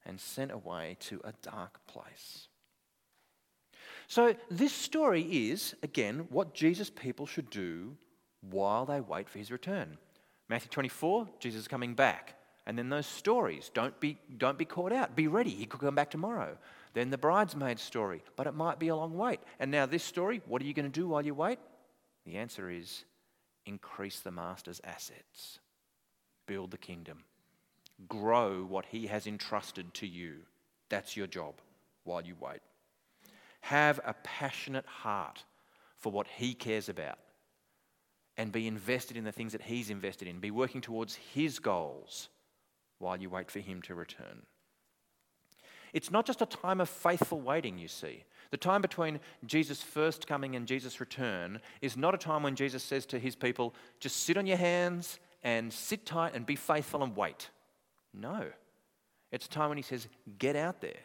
and 0.05 0.19
sent 0.19 0.51
away 0.51 0.97
to 0.99 1.21
a 1.23 1.33
dark 1.41 1.85
place. 1.87 2.47
So, 4.07 4.35
this 4.49 4.73
story 4.73 5.21
is, 5.21 5.75
again, 5.83 6.25
what 6.29 6.53
Jesus' 6.53 6.89
people 6.89 7.25
should 7.25 7.49
do 7.49 7.95
while 8.41 8.85
they 8.85 8.99
wait 8.99 9.29
for 9.29 9.37
his 9.37 9.51
return. 9.51 9.97
Matthew 10.49 10.69
24, 10.69 11.29
Jesus 11.39 11.61
is 11.61 11.67
coming 11.67 11.93
back. 11.93 12.35
And 12.67 12.77
then 12.77 12.89
those 12.89 13.07
stories, 13.07 13.71
don't 13.73 13.97
be, 13.99 14.17
don't 14.37 14.57
be 14.57 14.65
caught 14.65 14.91
out. 14.91 15.15
Be 15.15 15.27
ready. 15.27 15.49
He 15.49 15.65
could 15.65 15.79
come 15.79 15.95
back 15.95 16.11
tomorrow. 16.11 16.57
Then 16.93 17.09
the 17.09 17.17
bridesmaid 17.17 17.79
story, 17.79 18.21
but 18.35 18.47
it 18.47 18.53
might 18.53 18.79
be 18.79 18.89
a 18.89 18.95
long 18.95 19.17
wait. 19.17 19.39
And 19.59 19.71
now 19.71 19.85
this 19.85 20.03
story, 20.03 20.41
what 20.45 20.61
are 20.61 20.65
you 20.65 20.73
going 20.73 20.91
to 20.91 20.99
do 20.99 21.07
while 21.07 21.25
you 21.25 21.33
wait? 21.33 21.59
The 22.25 22.37
answer 22.37 22.69
is 22.69 23.05
increase 23.65 24.19
the 24.19 24.31
master's 24.31 24.81
assets, 24.83 25.59
build 26.47 26.71
the 26.71 26.77
kingdom, 26.77 27.23
grow 28.07 28.63
what 28.63 28.85
He 28.85 29.07
has 29.07 29.27
entrusted 29.27 29.93
to 29.95 30.07
you. 30.07 30.37
That's 30.89 31.15
your 31.15 31.27
job 31.27 31.55
while 32.03 32.21
you 32.21 32.35
wait. 32.39 32.59
Have 33.61 33.99
a 34.05 34.15
passionate 34.23 34.85
heart 34.85 35.43
for 35.97 36.11
what 36.11 36.27
He 36.27 36.53
cares 36.53 36.89
about 36.89 37.19
and 38.37 38.51
be 38.51 38.67
invested 38.67 39.17
in 39.17 39.23
the 39.23 39.31
things 39.31 39.51
that 39.51 39.61
He's 39.61 39.89
invested 39.89 40.27
in. 40.27 40.39
Be 40.39 40.51
working 40.51 40.81
towards 40.81 41.15
His 41.15 41.59
goals 41.59 42.29
while 42.99 43.17
you 43.17 43.29
wait 43.29 43.51
for 43.51 43.59
Him 43.59 43.81
to 43.83 43.95
return. 43.95 44.43
It's 45.93 46.11
not 46.11 46.25
just 46.25 46.41
a 46.41 46.45
time 46.45 46.79
of 46.79 46.89
faithful 46.89 47.41
waiting, 47.41 47.77
you 47.77 47.87
see. 47.87 48.23
The 48.51 48.57
time 48.57 48.81
between 48.81 49.19
Jesus' 49.45 49.81
first 49.81 50.27
coming 50.27 50.55
and 50.55 50.67
Jesus' 50.67 50.99
return 50.99 51.61
is 51.81 51.97
not 51.97 52.13
a 52.13 52.17
time 52.17 52.43
when 52.43 52.55
Jesus 52.55 52.83
says 52.83 53.05
to 53.07 53.19
his 53.19 53.35
people, 53.35 53.73
just 53.99 54.17
sit 54.17 54.37
on 54.37 54.45
your 54.45 54.57
hands 54.57 55.19
and 55.43 55.71
sit 55.71 56.05
tight 56.05 56.35
and 56.35 56.45
be 56.45 56.55
faithful 56.55 57.03
and 57.03 57.15
wait. 57.15 57.49
No. 58.13 58.47
It's 59.31 59.45
a 59.45 59.49
time 59.49 59.69
when 59.69 59.77
he 59.77 59.83
says, 59.83 60.07
get 60.37 60.55
out 60.55 60.81
there, 60.81 60.99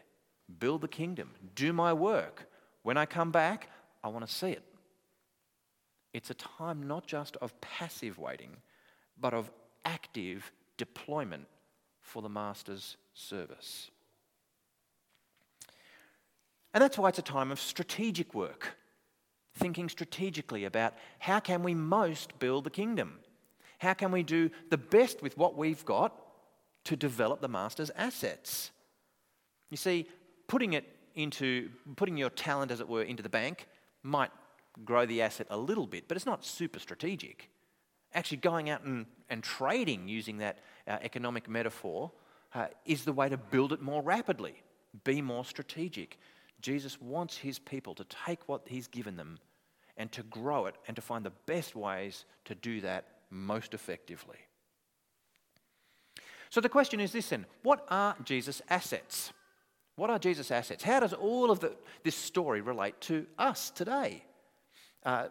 build 0.59 0.81
the 0.81 0.89
kingdom, 0.89 1.31
do 1.55 1.73
my 1.73 1.93
work. 1.93 2.49
When 2.83 2.97
I 2.97 3.07
come 3.07 3.31
back, 3.31 3.69
I 4.03 4.09
want 4.09 4.27
to 4.27 4.33
see 4.33 4.51
it. 4.51 4.63
It's 6.13 6.31
a 6.31 6.35
time 6.35 6.87
not 6.87 7.07
just 7.07 7.37
of 7.37 7.61
passive 7.61 8.19
waiting, 8.19 8.57
but 9.19 9.35
of 9.35 9.51
active 9.85 10.51
deployment 10.77 11.47
for 12.01 12.23
the 12.23 12.29
Master's 12.29 12.97
service. 13.15 13.91
And 16.73 16.83
that's 16.83 16.99
why 16.99 17.09
it's 17.09 17.19
a 17.19 17.23
time 17.23 17.51
of 17.51 17.61
strategic 17.61 18.35
work, 18.35 18.77
thinking 19.55 19.89
strategically 19.89 20.65
about 20.65 20.95
how 21.19 21.41
can 21.41 21.63
we 21.63 21.75
most 21.75 22.39
build 22.39 22.65
the 22.65 22.71
kingdom? 22.71 23.19
How 23.79 23.95
can 23.95 24.11
we 24.11 24.23
do 24.23 24.51
the 24.71 24.79
best 24.79 25.23
with 25.23 25.37
what 25.37 25.57
we've 25.57 25.85
got 25.85 26.26
to 26.87 26.97
develop 26.97 27.41
the 27.41 27.49
master's 27.49 27.91
assets? 27.97 28.71
You 29.71 29.77
see, 29.77 30.07
putting 30.49 30.73
it 30.73 30.85
into 31.15 31.71
putting 31.97 32.17
your 32.17 32.31
talent 32.31 32.71
as 32.71 32.81
it 32.81 32.89
were 32.89 33.03
into 33.03 33.23
the 33.23 33.29
bank 33.29 33.67
might 34.03 34.31
grow 34.85 35.07
the 35.07 35.23
asset 35.23 35.47
a 35.51 35.57
little 35.57 35.87
bit, 35.87 36.09
but 36.09 36.17
it's 36.17 36.27
not 36.27 36.45
super 36.45 36.79
strategic. 36.79 37.51
Actually, 38.15 38.39
going 38.39 38.71
out 38.71 38.83
and, 38.85 39.07
and 39.29 39.43
trading 39.43 40.09
using 40.09 40.39
that 40.39 40.59
uh, 40.87 40.99
economic 41.03 41.49
metaphor 41.49 42.13
uh, 42.55 42.67
is 42.85 43.05
the 43.05 43.13
way 43.13 43.29
to 43.29 43.37
build 43.37 43.73
it 43.73 43.81
more 43.81 44.03
rapidly, 44.03 44.63
be 45.05 45.21
more 45.21 45.45
strategic. 45.45 46.19
Jesus 46.61 47.01
wants 47.01 47.37
his 47.37 47.59
people 47.59 47.95
to 47.95 48.05
take 48.27 48.49
what 48.49 48.63
he's 48.67 48.87
given 48.87 49.17
them 49.17 49.39
and 49.97 50.11
to 50.13 50.23
grow 50.25 50.67
it 50.67 50.77
and 50.87 50.95
to 50.97 51.03
find 51.03 51.25
the 51.25 51.33
best 51.47 51.75
ways 51.75 52.25
to 52.45 52.55
do 52.55 52.81
that 52.81 53.05
most 53.31 53.75
effectively. 53.75 54.39
So 56.51 56.61
the 56.61 56.69
question 56.69 57.01
is 57.01 57.13
this 57.13 57.29
then 57.29 57.47
what 57.63 57.87
are 57.91 58.17
Jesus' 58.25 58.63
assets? 58.69 59.33
What 59.97 60.11
are 60.11 60.19
Jesus' 60.19 60.51
assets? 60.51 60.83
How 60.83 61.01
does 61.01 61.15
all 61.15 61.51
of 61.51 61.61
the, 61.61 61.75
this 62.03 62.15
story 62.15 62.61
relate 62.61 63.01
to 63.03 63.27
us 63.39 63.71
today? 63.71 64.23
Uh, 65.05 65.29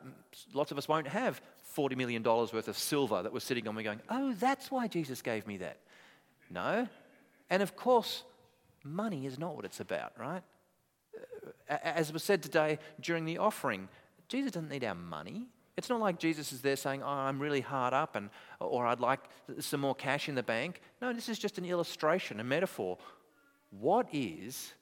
lots 0.54 0.72
of 0.72 0.78
us 0.78 0.88
won't 0.88 1.08
have 1.08 1.40
$40 1.76 1.96
million 1.96 2.24
worth 2.24 2.68
of 2.68 2.78
silver 2.78 3.22
that 3.22 3.32
we're 3.32 3.42
sitting 3.42 3.68
on. 3.68 3.76
We're 3.76 3.84
going, 3.84 4.02
oh, 4.10 4.34
that's 4.40 4.72
why 4.72 4.88
Jesus 4.88 5.22
gave 5.22 5.46
me 5.46 5.58
that. 5.58 5.78
No. 6.50 6.88
And 7.50 7.62
of 7.62 7.76
course, 7.76 8.24
money 8.84 9.26
is 9.28 9.38
not 9.38 9.56
what 9.56 9.66
it's 9.66 9.80
about, 9.80 10.14
right? 10.18 10.42
as 11.70 12.14
was 12.14 12.24
said 12.24 12.44
today 12.44 12.80
during 13.00 13.26
the 13.26 13.38
offering, 13.38 13.88
Jesus 14.28 14.52
doesn't 14.52 14.70
need 14.70 14.84
our 14.84 14.96
money. 14.96 15.48
It's 15.78 15.90
not 15.90 16.00
like 16.00 16.20
Jesus 16.20 16.54
is 16.54 16.62
there 16.62 16.76
saying, 16.76 17.04
Oh, 17.04 17.08
I'm 17.08 17.40
really 17.40 17.62
hard 17.62 17.94
up 17.94 18.16
and, 18.16 18.30
or 18.60 18.86
I'd 18.86 19.00
like 19.00 19.20
some 19.60 19.82
more 19.82 19.96
cash 19.96 20.30
in 20.30 20.36
the 20.36 20.44
bank. 20.44 20.82
No, 21.02 21.12
this 21.12 21.28
is 21.28 21.38
just 21.38 21.58
an 21.58 21.66
illustration, 21.66 22.40
a 22.40 22.44
metaphor. 22.44 22.98
What 23.72 24.08
is 24.14 24.74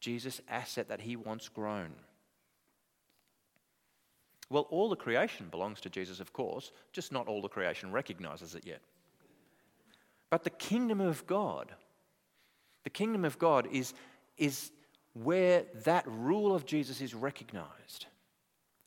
Jesus' 0.00 0.40
asset 0.48 0.88
that 0.88 1.00
he 1.00 1.14
wants 1.14 1.48
grown? 1.48 1.92
Well, 4.50 4.66
all 4.70 4.88
the 4.88 4.96
creation 4.96 5.48
belongs 5.50 5.80
to 5.82 5.90
Jesus, 5.90 6.20
of 6.20 6.32
course, 6.32 6.72
just 6.92 7.12
not 7.12 7.28
all 7.28 7.42
the 7.42 7.48
creation 7.48 7.92
recognizes 7.92 8.54
it 8.54 8.66
yet. 8.66 8.80
But 10.30 10.42
the 10.42 10.50
kingdom 10.50 11.00
of 11.00 11.26
God, 11.26 11.72
the 12.82 12.90
kingdom 12.90 13.24
of 13.24 13.38
God 13.38 13.68
is, 13.70 13.92
is 14.36 14.72
where 15.12 15.64
that 15.84 16.04
rule 16.06 16.54
of 16.54 16.66
Jesus 16.66 17.00
is 17.00 17.14
recognized 17.14 18.06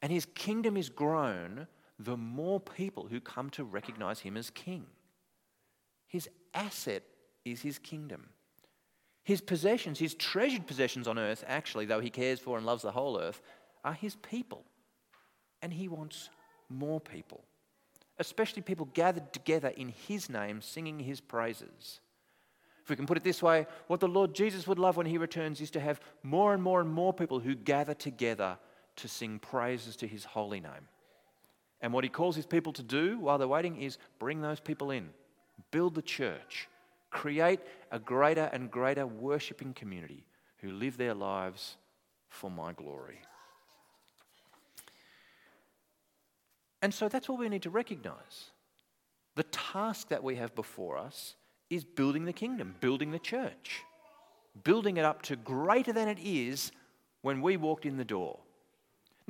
and 0.02 0.12
his 0.12 0.26
kingdom 0.26 0.78
is 0.78 0.90
grown, 0.90 1.68
the 2.00 2.18
more 2.18 2.60
people 2.60 3.08
who 3.08 3.20
come 3.20 3.50
to 3.52 3.64
recognize 3.64 4.20
him 4.20 4.36
as 4.36 4.50
king. 4.50 4.86
His 6.08 6.30
asset 6.54 7.04
is 7.46 7.62
his 7.62 7.78
kingdom. 7.78 8.30
His 9.24 9.42
possessions, 9.42 10.00
his 10.00 10.16
treasured 10.16 10.66
possessions 10.66 11.08
on 11.08 11.20
earth, 11.20 11.44
actually, 11.48 11.86
though 11.86 12.00
he 12.00 12.10
cares 12.10 12.40
for 12.40 12.58
and 12.58 12.66
loves 12.66 12.82
the 12.82 12.92
whole 12.92 13.20
earth, 13.20 13.42
are 13.84 13.94
his 13.94 14.16
people. 14.16 14.64
And 15.62 15.72
he 15.72 15.88
wants 15.88 16.30
more 16.70 17.00
people, 17.00 17.44
especially 18.18 18.64
people 18.64 18.90
gathered 18.94 19.32
together 19.32 19.70
in 19.70 19.90
his 20.08 20.30
name, 20.30 20.62
singing 20.62 21.00
his 21.00 21.22
praises. 21.22 22.00
If 22.84 22.90
we 22.90 22.96
can 22.96 23.06
put 23.06 23.18
it 23.18 23.24
this 23.24 23.44
way, 23.44 23.68
what 23.88 24.00
the 24.00 24.08
Lord 24.08 24.34
Jesus 24.34 24.66
would 24.66 24.80
love 24.80 24.98
when 24.98 25.06
he 25.06 25.20
returns 25.20 25.62
is 25.62 25.70
to 25.72 25.80
have 25.80 26.02
more 26.24 26.54
and 26.54 26.64
more 26.64 26.82
and 26.82 26.90
more 26.90 27.14
people 27.14 27.40
who 27.40 27.54
gather 27.54 27.94
together 27.94 28.58
to 28.98 29.08
sing 29.08 29.40
praises 29.40 29.96
to 29.98 30.08
his 30.08 30.24
holy 30.24 30.60
name. 30.60 30.88
And 31.82 31.94
what 31.94 32.04
he 32.04 32.10
calls 32.10 32.36
his 32.36 32.46
people 32.46 32.74
to 32.74 32.84
do 32.84 33.18
while 33.20 33.38
they're 33.38 33.48
waiting 33.48 33.82
is 33.82 33.98
bring 34.20 34.42
those 34.42 34.60
people 34.60 34.92
in, 34.92 35.10
build 35.72 35.96
the 35.96 36.02
church, 36.02 36.68
create 37.10 37.60
a 37.92 38.00
greater 38.00 38.50
and 38.54 38.70
greater 38.70 39.06
worshipping 39.06 39.74
community 39.74 40.26
who 40.58 40.72
live 40.72 40.98
their 40.98 41.14
lives 41.14 41.78
for 42.30 42.52
my 42.52 42.72
glory. 42.74 43.20
And 46.82 46.94
so 46.94 47.10
that's 47.10 47.30
what 47.30 47.40
we 47.40 47.50
need 47.50 47.64
to 47.64 47.70
recognize. 47.70 48.52
The 49.36 49.44
task 49.44 50.10
that 50.10 50.24
we 50.24 50.36
have 50.36 50.56
before 50.56 50.98
us 50.98 51.36
is 51.70 51.84
building 51.84 52.26
the 52.26 52.34
kingdom, 52.34 52.76
building 52.80 53.12
the 53.12 53.20
church, 53.20 53.84
building 54.64 54.98
it 54.98 55.06
up 55.06 55.22
to 55.24 55.36
greater 55.36 55.94
than 55.94 56.08
it 56.08 56.20
is 56.22 56.72
when 57.22 57.42
we 57.42 57.56
walked 57.58 57.86
in 57.86 57.98
the 57.98 58.06
door. 58.06 58.40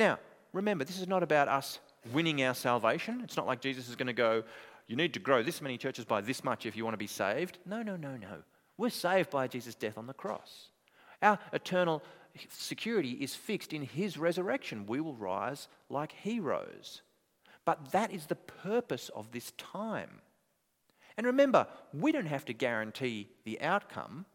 Now, 0.02 0.18
remember, 0.52 0.84
this 0.84 1.00
is 1.00 1.08
not 1.08 1.22
about 1.22 1.48
us 1.48 1.78
winning 2.12 2.42
our 2.42 2.56
salvation. 2.56 3.22
It's 3.24 3.38
not 3.38 3.46
like 3.46 3.62
Jesus 3.62 3.88
is 3.88 3.96
going 3.96 4.08
to 4.08 4.14
go, 4.14 4.44
you 4.88 4.96
need 4.96 5.14
to 5.14 5.20
grow 5.20 5.44
this 5.44 5.62
many 5.62 5.78
churches 5.78 6.06
by 6.06 6.22
this 6.22 6.44
much 6.44 6.66
if 6.66 6.76
you 6.76 6.84
want 6.84 6.96
to 6.96 6.98
be 6.98 7.06
saved. 7.06 7.60
No, 7.68 7.84
no, 7.84 7.96
no, 7.96 8.18
no. 8.18 8.42
We're 8.80 8.90
saved 8.90 9.30
by 9.30 9.48
Jesus' 9.48 9.76
death 9.76 10.00
on 10.00 10.08
the 10.08 10.14
cross. 10.16 10.70
Our 11.22 11.38
eternal 11.54 12.02
security 12.50 13.12
is 13.12 13.36
fixed 13.36 13.74
in 13.74 13.84
his 13.84 14.18
resurrection. 14.18 14.88
We 14.88 15.02
will 15.02 15.14
rise 15.14 15.68
like 15.88 16.16
he 16.24 16.40
rose. 16.40 17.04
But 17.64 17.92
that 17.92 18.12
is 18.12 18.26
the 18.26 18.34
purpose 18.64 19.12
of 19.16 19.32
this 19.32 19.52
time. 19.52 20.22
And 21.16 21.28
remember, 21.28 21.68
we 21.94 22.12
don't 22.12 22.26
have 22.26 22.46
to 22.46 22.54
guarantee 22.54 23.30
the 23.46 23.62
outcome. 23.62 24.26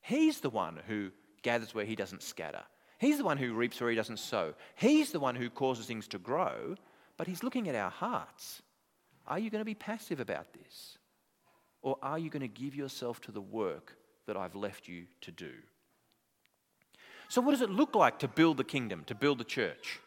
He's 0.00 0.40
the 0.40 0.48
one 0.48 0.80
who 0.88 1.10
gathers 1.42 1.74
where 1.74 1.84
he 1.84 1.96
doesn't 1.96 2.22
scatter. 2.22 2.62
He's 2.98 3.18
the 3.18 3.24
one 3.24 3.36
who 3.36 3.52
reaps 3.52 3.80
where 3.80 3.90
he 3.90 3.96
doesn't 3.96 4.18
sow. 4.18 4.54
He's 4.74 5.12
the 5.12 5.20
one 5.20 5.34
who 5.34 5.50
causes 5.50 5.86
things 5.86 6.08
to 6.08 6.18
grow, 6.18 6.76
but 7.16 7.26
he's 7.26 7.42
looking 7.42 7.68
at 7.68 7.74
our 7.74 7.90
hearts. 7.90 8.62
Are 9.26 9.38
you 9.38 9.50
going 9.50 9.60
to 9.60 9.66
be 9.66 9.74
passive 9.74 10.20
about 10.20 10.52
this? 10.52 10.98
Or 11.82 11.98
are 12.02 12.18
you 12.18 12.30
going 12.30 12.42
to 12.42 12.48
give 12.48 12.74
yourself 12.74 13.20
to 13.22 13.32
the 13.32 13.40
work 13.40 13.96
that 14.26 14.36
I've 14.36 14.54
left 14.54 14.88
you 14.88 15.04
to 15.22 15.30
do? 15.30 15.52
So, 17.28 17.40
what 17.40 17.50
does 17.50 17.60
it 17.60 17.70
look 17.70 17.94
like 17.94 18.20
to 18.20 18.28
build 18.28 18.56
the 18.56 18.64
kingdom, 18.64 19.04
to 19.06 19.14
build 19.14 19.38
the 19.38 19.44
church? 19.44 20.00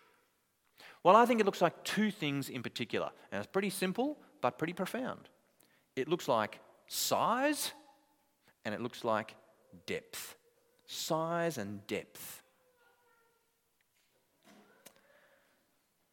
Well, 1.03 1.15
I 1.15 1.25
think 1.25 1.39
it 1.39 1.45
looks 1.45 1.61
like 1.61 1.83
two 1.83 2.11
things 2.11 2.49
in 2.49 2.63
particular. 2.63 3.09
And 3.31 3.39
it's 3.39 3.51
pretty 3.51 3.69
simple, 3.69 4.17
but 4.41 4.57
pretty 4.57 4.73
profound. 4.73 5.29
It 5.95 6.07
looks 6.07 6.27
like 6.27 6.59
size 6.87 7.71
and 8.65 8.73
it 8.73 8.81
looks 8.81 9.03
like 9.03 9.35
depth. 9.85 10.35
Size 10.85 11.57
and 11.57 11.85
depth. 11.87 12.38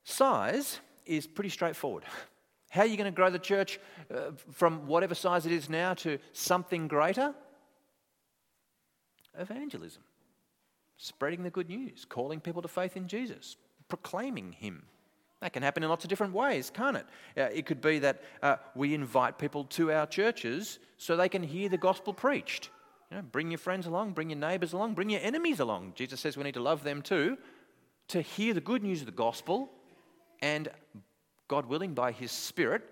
Size 0.06 0.78
is 1.04 1.26
pretty 1.26 1.50
straightforward. 1.50 2.04
How 2.70 2.82
are 2.82 2.86
you 2.86 2.96
going 2.96 3.10
to 3.12 3.14
grow 3.14 3.28
the 3.28 3.40
church 3.40 3.80
uh, 4.14 4.30
from 4.52 4.86
whatever 4.86 5.16
size 5.16 5.46
it 5.46 5.52
is 5.52 5.68
now 5.68 5.94
to 5.94 6.18
something 6.32 6.86
greater? 6.86 7.34
Evangelism. 9.36 10.04
Spreading 10.96 11.42
the 11.42 11.50
good 11.50 11.68
news, 11.68 12.06
calling 12.08 12.40
people 12.40 12.62
to 12.62 12.68
faith 12.68 12.96
in 12.96 13.08
Jesus, 13.08 13.56
proclaiming 13.88 14.52
Him. 14.52 14.84
That 15.40 15.52
can 15.52 15.64
happen 15.64 15.82
in 15.82 15.88
lots 15.88 16.04
of 16.04 16.08
different 16.08 16.32
ways, 16.34 16.70
can't 16.70 16.96
it? 16.96 17.06
Uh, 17.36 17.50
it 17.52 17.66
could 17.66 17.80
be 17.80 17.98
that 17.98 18.22
uh, 18.42 18.56
we 18.76 18.94
invite 18.94 19.38
people 19.38 19.64
to 19.64 19.90
our 19.90 20.06
churches 20.06 20.78
so 20.98 21.16
they 21.16 21.28
can 21.28 21.42
hear 21.42 21.68
the 21.68 21.76
gospel 21.76 22.14
preached. 22.14 22.70
You 23.10 23.16
know, 23.16 23.22
bring 23.22 23.50
your 23.50 23.58
friends 23.58 23.86
along, 23.86 24.12
bring 24.12 24.30
your 24.30 24.38
neighbors 24.38 24.72
along, 24.72 24.94
bring 24.94 25.10
your 25.10 25.20
enemies 25.20 25.58
along. 25.58 25.94
Jesus 25.96 26.20
says 26.20 26.36
we 26.36 26.44
need 26.44 26.54
to 26.54 26.62
love 26.62 26.84
them 26.84 27.02
too, 27.02 27.36
to 28.08 28.20
hear 28.20 28.54
the 28.54 28.60
good 28.60 28.84
news 28.84 29.00
of 29.00 29.06
the 29.06 29.12
gospel 29.12 29.72
and, 30.40 30.68
God 31.48 31.66
willing, 31.66 31.94
by 31.94 32.12
His 32.12 32.32
Spirit, 32.32 32.82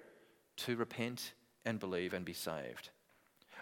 to 0.59 0.77
repent 0.77 1.33
and 1.65 1.81
believe 1.81 2.15
and 2.15 2.25
be 2.25 2.33
saved. 2.33 2.91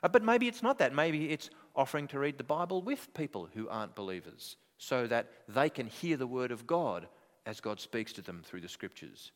Uh, 0.03 0.09
but 0.09 0.23
maybe 0.23 0.49
it's 0.49 0.63
not 0.63 0.79
that. 0.79 0.95
Maybe 0.95 1.31
it's 1.31 1.51
offering 1.77 2.09
to 2.09 2.19
read 2.19 2.39
the 2.39 2.45
Bible 2.45 2.83
with 2.83 3.13
people 3.15 3.49
who 3.55 3.69
aren't 3.69 3.95
believers 3.95 4.57
so 4.79 5.07
that 5.07 5.29
they 5.49 5.71
can 5.71 5.87
hear 5.87 6.17
the 6.17 6.27
word 6.27 6.51
of 6.51 6.67
God 6.67 7.07
as 7.47 7.61
God 7.61 7.81
speaks 7.81 8.13
to 8.15 8.23
them 8.23 8.43
through 8.45 8.61
the 8.61 8.69
scriptures. 8.69 9.33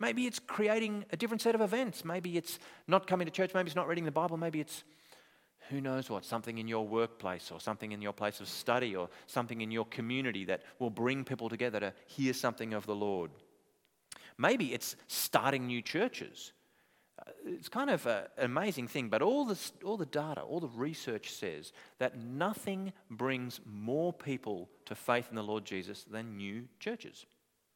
Maybe 0.00 0.26
it's 0.26 0.38
creating 0.38 1.04
a 1.12 1.16
different 1.16 1.40
set 1.40 1.54
of 1.54 1.60
events. 1.60 2.04
Maybe 2.04 2.36
it's 2.36 2.58
not 2.86 3.06
coming 3.06 3.26
to 3.26 3.30
church. 3.32 3.52
Maybe 3.54 3.68
it's 3.68 3.76
not 3.76 3.88
reading 3.88 4.04
the 4.04 4.10
Bible. 4.10 4.36
Maybe 4.36 4.60
it's 4.60 4.84
who 5.70 5.80
knows 5.80 6.08
what, 6.08 6.24
something 6.24 6.58
in 6.58 6.66
your 6.66 6.86
workplace 6.86 7.50
or 7.50 7.60
something 7.60 7.92
in 7.92 8.00
your 8.00 8.12
place 8.12 8.40
of 8.40 8.48
study 8.48 8.96
or 8.96 9.08
something 9.26 9.60
in 9.60 9.70
your 9.70 9.84
community 9.86 10.44
that 10.46 10.62
will 10.78 10.90
bring 10.90 11.24
people 11.24 11.48
together 11.48 11.80
to 11.80 11.92
hear 12.06 12.32
something 12.32 12.72
of 12.72 12.86
the 12.86 12.94
Lord. 12.94 13.30
Maybe 14.38 14.72
it's 14.72 14.96
starting 15.08 15.66
new 15.66 15.82
churches. 15.82 16.52
Uh, 17.18 17.32
it's 17.44 17.68
kind 17.68 17.90
of 17.90 18.06
an 18.06 18.24
amazing 18.38 18.86
thing, 18.86 19.08
but 19.08 19.20
all, 19.20 19.44
this, 19.44 19.72
all 19.84 19.96
the 19.96 20.06
data, 20.06 20.40
all 20.40 20.60
the 20.60 20.68
research 20.68 21.32
says 21.32 21.72
that 21.98 22.16
nothing 22.16 22.92
brings 23.10 23.60
more 23.66 24.12
people 24.12 24.68
to 24.86 24.94
faith 24.94 25.26
in 25.30 25.36
the 25.36 25.42
Lord 25.42 25.64
Jesus 25.64 26.04
than 26.04 26.36
new 26.36 26.64
churches. 26.78 27.26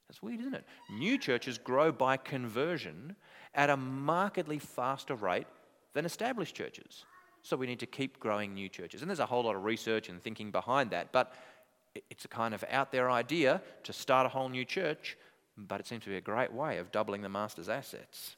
That's 0.09 0.23
weird, 0.23 0.41
isn't 0.41 0.55
it? 0.55 0.65
New 0.91 1.19
churches 1.19 1.59
grow 1.59 1.91
by 1.91 2.17
conversion 2.17 3.17
at 3.55 3.71
a 3.71 3.77
markedly 3.77 4.59
faster 4.59 5.15
rate 5.15 5.47
than 5.95 6.05
established 6.05 6.55
churches. 6.55 7.05
So 7.43 7.57
we 7.57 7.67
need 7.67 7.81
to 7.81 7.87
keep 7.87 8.21
growing 8.21 8.55
new 8.55 8.69
churches. 8.69 9.03
And 9.03 9.11
there's 9.11 9.19
a 9.19 9.27
whole 9.27 9.45
lot 9.45 9.57
of 9.57 9.65
research 9.65 10.09
and 10.09 10.23
thinking 10.23 10.51
behind 10.51 10.91
that, 10.91 11.11
but 11.13 11.35
it's 12.09 12.25
a 12.25 12.29
kind 12.29 12.55
of 12.55 12.65
out 12.71 12.93
there 12.93 13.11
idea 13.11 13.61
to 13.83 13.93
start 13.93 14.27
a 14.27 14.29
whole 14.29 14.49
new 14.49 14.65
church, 14.65 15.17
but 15.57 15.81
it 15.81 15.87
seems 15.87 16.05
to 16.05 16.11
be 16.11 16.17
a 16.17 16.21
great 16.21 16.53
way 16.53 16.79
of 16.79 16.91
doubling 16.91 17.23
the 17.23 17.29
master's 17.29 17.69
assets. 17.69 18.37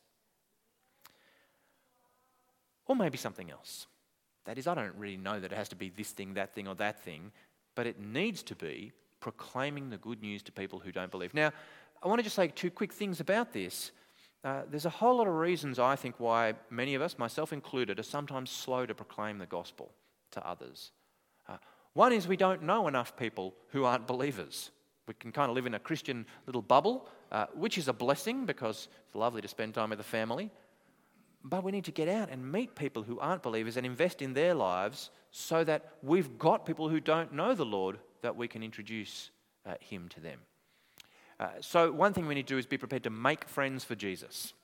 Or 2.87 2.97
maybe 2.97 3.17
something 3.17 3.51
else. 3.51 3.87
That 4.45 4.59
is, 4.59 4.67
I 4.67 4.75
don't 4.75 4.95
really 4.97 5.17
know 5.17 5.41
that 5.41 5.53
it 5.53 5.57
has 5.57 5.69
to 5.71 5.77
be 5.77 5.91
this 5.91 6.11
thing, 6.11 6.35
that 6.35 6.55
thing, 6.55 6.69
or 6.69 6.75
that 6.75 7.03
thing, 7.03 7.33
but 7.75 7.87
it 7.87 7.99
needs 7.99 8.43
to 8.45 8.55
be 8.55 8.93
proclaiming 9.21 9.89
the 9.89 9.97
good 9.97 10.21
news 10.21 10.43
to 10.43 10.53
people 10.53 10.79
who 10.79 10.93
don't 10.93 11.11
believe. 11.11 11.33
Now, 11.33 11.51
I 12.03 12.09
want 12.09 12.19
to 12.19 12.23
just 12.23 12.37
say 12.37 12.49
two 12.49 12.71
quick 12.71 12.93
things 12.93 13.21
about 13.21 13.53
this. 13.53 13.91
Uh, 14.45 14.63
there's 14.69 14.85
a 14.85 14.91
whole 14.91 15.17
lot 15.17 15.27
of 15.27 15.35
reasons, 15.35 15.79
I 15.79 15.97
think, 15.97 16.17
why 16.19 16.53
many 16.69 16.95
of 16.95 17.01
us, 17.01 17.19
myself 17.19 17.53
included, 17.55 17.99
are 17.99 18.03
sometimes 18.03 18.51
slow 18.51 18.85
to 18.85 18.95
proclaim 18.95 19.39
the 19.39 19.47
gospel 19.47 19.93
to 20.33 20.47
others. 20.47 20.91
Uh, 21.49 21.57
one 21.95 22.13
is 22.13 22.29
we 22.29 22.37
don't 22.37 22.63
know 22.63 22.87
enough 22.87 23.17
people 23.17 23.55
who 23.71 23.85
aren't 23.85 24.07
believers. 24.07 24.71
We 25.07 25.15
can 25.15 25.33
kind 25.33 25.51
of 25.51 25.55
live 25.55 25.67
in 25.67 25.75
a 25.75 25.79
Christian 25.79 26.27
little 26.47 26.63
bubble, 26.63 27.09
uh, 27.31 27.47
which 27.55 27.79
is 27.79 27.89
a 27.89 27.93
blessing 27.93 28.47
because 28.47 28.89
it's 29.07 29.15
lovely 29.15 29.43
to 29.43 29.49
spend 29.49 29.75
time 29.75 29.91
with 29.91 29.99
the 29.99 30.05
family. 30.05 30.51
But 31.43 31.63
we 31.63 31.73
need 31.73 31.85
to 31.85 31.93
get 31.93 32.09
out 32.09 32.31
and 32.31 32.51
meet 32.51 32.75
people 32.75 33.03
who 33.03 33.19
aren't 33.19 33.43
believers 33.43 33.77
and 33.77 33.85
invest 33.85 34.23
in 34.23 34.33
their 34.33 34.55
lives 34.55 35.11
so 35.31 35.63
that 35.65 35.91
we've 36.03 36.39
got 36.39 36.65
people 36.65 36.89
who 36.89 37.01
don't 37.01 37.35
know 37.35 37.55
the 37.55 37.67
Lord 37.67 37.99
that 38.23 38.37
we 38.37 38.49
can 38.49 38.63
introduce 38.63 39.31
uh, 39.67 39.75
Him 39.81 40.09
to 40.11 40.21
them. 40.21 40.41
Uh, 41.39 41.49
so, 41.61 41.93
one 41.93 42.13
thing 42.15 42.27
we 42.27 42.35
need 42.35 42.47
to 42.47 42.55
do 42.55 42.59
is 42.59 42.65
be 42.65 42.79
prepared 42.79 43.03
to 43.03 43.11
make 43.11 43.49
friends 43.49 43.85
for 43.85 43.95
Jesus. 43.95 44.55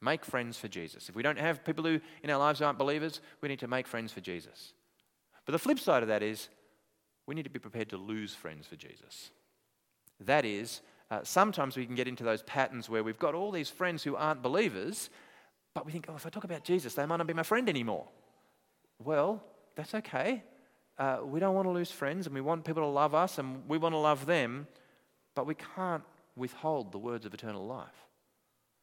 Make 0.00 0.24
friends 0.24 0.56
for 0.56 0.68
Jesus. 0.68 1.08
If 1.08 1.14
we 1.14 1.22
don't 1.22 1.38
have 1.38 1.64
people 1.64 1.84
who 1.84 2.00
in 2.22 2.30
our 2.30 2.38
lives 2.38 2.62
aren't 2.62 2.78
believers, 2.78 3.20
we 3.40 3.48
need 3.48 3.60
to 3.60 3.68
make 3.68 3.86
friends 3.86 4.12
for 4.12 4.20
Jesus. 4.20 4.72
But 5.44 5.52
the 5.52 5.58
flip 5.58 5.78
side 5.78 6.02
of 6.02 6.08
that 6.08 6.22
is 6.22 6.48
we 7.26 7.34
need 7.34 7.44
to 7.44 7.50
be 7.50 7.58
prepared 7.58 7.90
to 7.90 7.96
lose 7.96 8.34
friends 8.34 8.66
for 8.66 8.76
Jesus. 8.76 9.30
That 10.22 10.44
is, 10.44 10.80
uh, 11.10 11.20
sometimes 11.22 11.76
we 11.76 11.86
can 11.86 11.94
get 11.94 12.08
into 12.08 12.24
those 12.24 12.42
patterns 12.42 12.88
where 12.88 13.02
we've 13.02 13.18
got 13.18 13.34
all 13.34 13.50
these 13.50 13.68
friends 13.68 14.02
who 14.02 14.16
aren't 14.16 14.42
believers, 14.42 15.10
but 15.74 15.86
we 15.86 15.92
think, 15.92 16.06
oh, 16.08 16.16
if 16.16 16.26
I 16.26 16.30
talk 16.30 16.44
about 16.44 16.64
Jesus, 16.64 16.94
they 16.94 17.06
might 17.06 17.16
not 17.16 17.26
be 17.26 17.34
my 17.34 17.42
friend 17.42 17.68
anymore. 17.68 18.06
Well, 18.98 19.42
that's 19.74 19.94
okay 19.94 20.42
uh, 20.98 21.18
we 21.24 21.40
don't 21.40 21.54
want 21.54 21.66
to 21.66 21.72
lose 21.72 21.90
friends 21.90 22.26
and 22.26 22.34
we 22.34 22.40
want 22.40 22.64
people 22.64 22.82
to 22.82 22.88
love 22.88 23.14
us 23.14 23.38
and 23.38 23.66
we 23.68 23.78
want 23.78 23.92
to 23.92 23.98
love 23.98 24.26
them, 24.26 24.66
but 25.34 25.46
we 25.46 25.54
can't 25.54 26.04
withhold 26.36 26.92
the 26.92 26.98
words 26.98 27.26
of 27.26 27.34
eternal 27.34 27.66
life. 27.66 28.06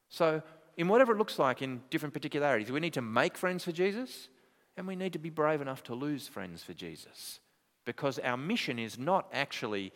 So, 0.10 0.42
in 0.76 0.88
whatever 0.88 1.14
it 1.14 1.18
looks 1.18 1.38
like 1.38 1.62
in 1.62 1.82
different 1.90 2.14
particularities, 2.14 2.72
we 2.72 2.80
need 2.80 2.94
to 2.94 3.02
make 3.02 3.38
friends 3.38 3.64
for 3.64 3.72
Jesus 3.72 4.30
and 4.78 4.88
we 4.88 4.96
need 4.96 5.14
to 5.14 5.20
be 5.20 5.30
brave 5.30 5.62
enough 5.62 5.84
to 5.84 5.94
lose 5.94 6.28
friends 6.28 6.64
for 6.64 6.74
Jesus. 6.74 7.40
Because 7.86 8.18
our 8.20 8.38
mission 8.38 8.80
is 8.80 8.98
not 8.98 9.28
actually 9.34 9.92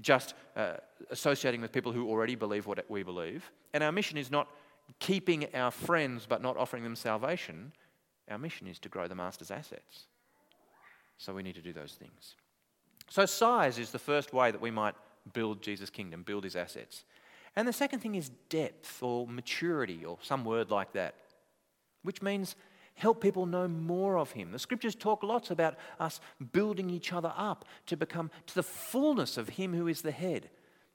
just 0.00 0.34
uh, 0.56 0.74
associating 1.10 1.60
with 1.60 1.72
people 1.72 1.92
who 1.92 2.08
already 2.08 2.34
believe 2.34 2.66
what 2.66 2.84
we 2.88 3.02
believe, 3.02 3.50
and 3.74 3.82
our 3.82 3.92
mission 3.92 4.18
is 4.18 4.30
not 4.30 4.48
keeping 4.98 5.46
our 5.54 5.70
friends 5.70 6.26
but 6.28 6.42
not 6.42 6.56
offering 6.56 6.82
them 6.82 6.96
salvation. 6.96 7.72
Our 8.28 8.38
mission 8.38 8.66
is 8.66 8.78
to 8.80 8.88
grow 8.88 9.08
the 9.08 9.14
Master's 9.14 9.50
assets. 9.50 10.06
So 11.18 11.34
we 11.34 11.42
need 11.42 11.54
to 11.56 11.62
do 11.62 11.72
those 11.72 11.92
things. 11.92 12.34
So, 13.08 13.26
size 13.26 13.78
is 13.78 13.90
the 13.90 13.98
first 13.98 14.32
way 14.32 14.50
that 14.52 14.60
we 14.60 14.70
might 14.70 14.94
build 15.32 15.62
Jesus' 15.62 15.90
kingdom, 15.90 16.22
build 16.22 16.44
his 16.44 16.56
assets. 16.56 17.04
And 17.56 17.66
the 17.66 17.72
second 17.72 18.00
thing 18.00 18.14
is 18.14 18.30
depth 18.48 19.02
or 19.02 19.26
maturity 19.26 20.04
or 20.04 20.18
some 20.22 20.44
word 20.44 20.70
like 20.70 20.92
that, 20.92 21.14
which 22.02 22.22
means 22.22 22.54
help 23.00 23.20
people 23.20 23.46
know 23.46 23.66
more 23.66 24.18
of 24.18 24.32
him. 24.32 24.52
The 24.52 24.58
scriptures 24.58 24.94
talk 24.94 25.22
lots 25.22 25.50
about 25.50 25.76
us 25.98 26.20
building 26.52 26.90
each 26.90 27.12
other 27.12 27.32
up 27.36 27.64
to 27.86 27.96
become 27.96 28.30
to 28.46 28.54
the 28.54 28.62
fullness 28.62 29.36
of 29.36 29.48
him 29.48 29.72
who 29.74 29.88
is 29.88 30.02
the 30.02 30.10
head. 30.10 30.50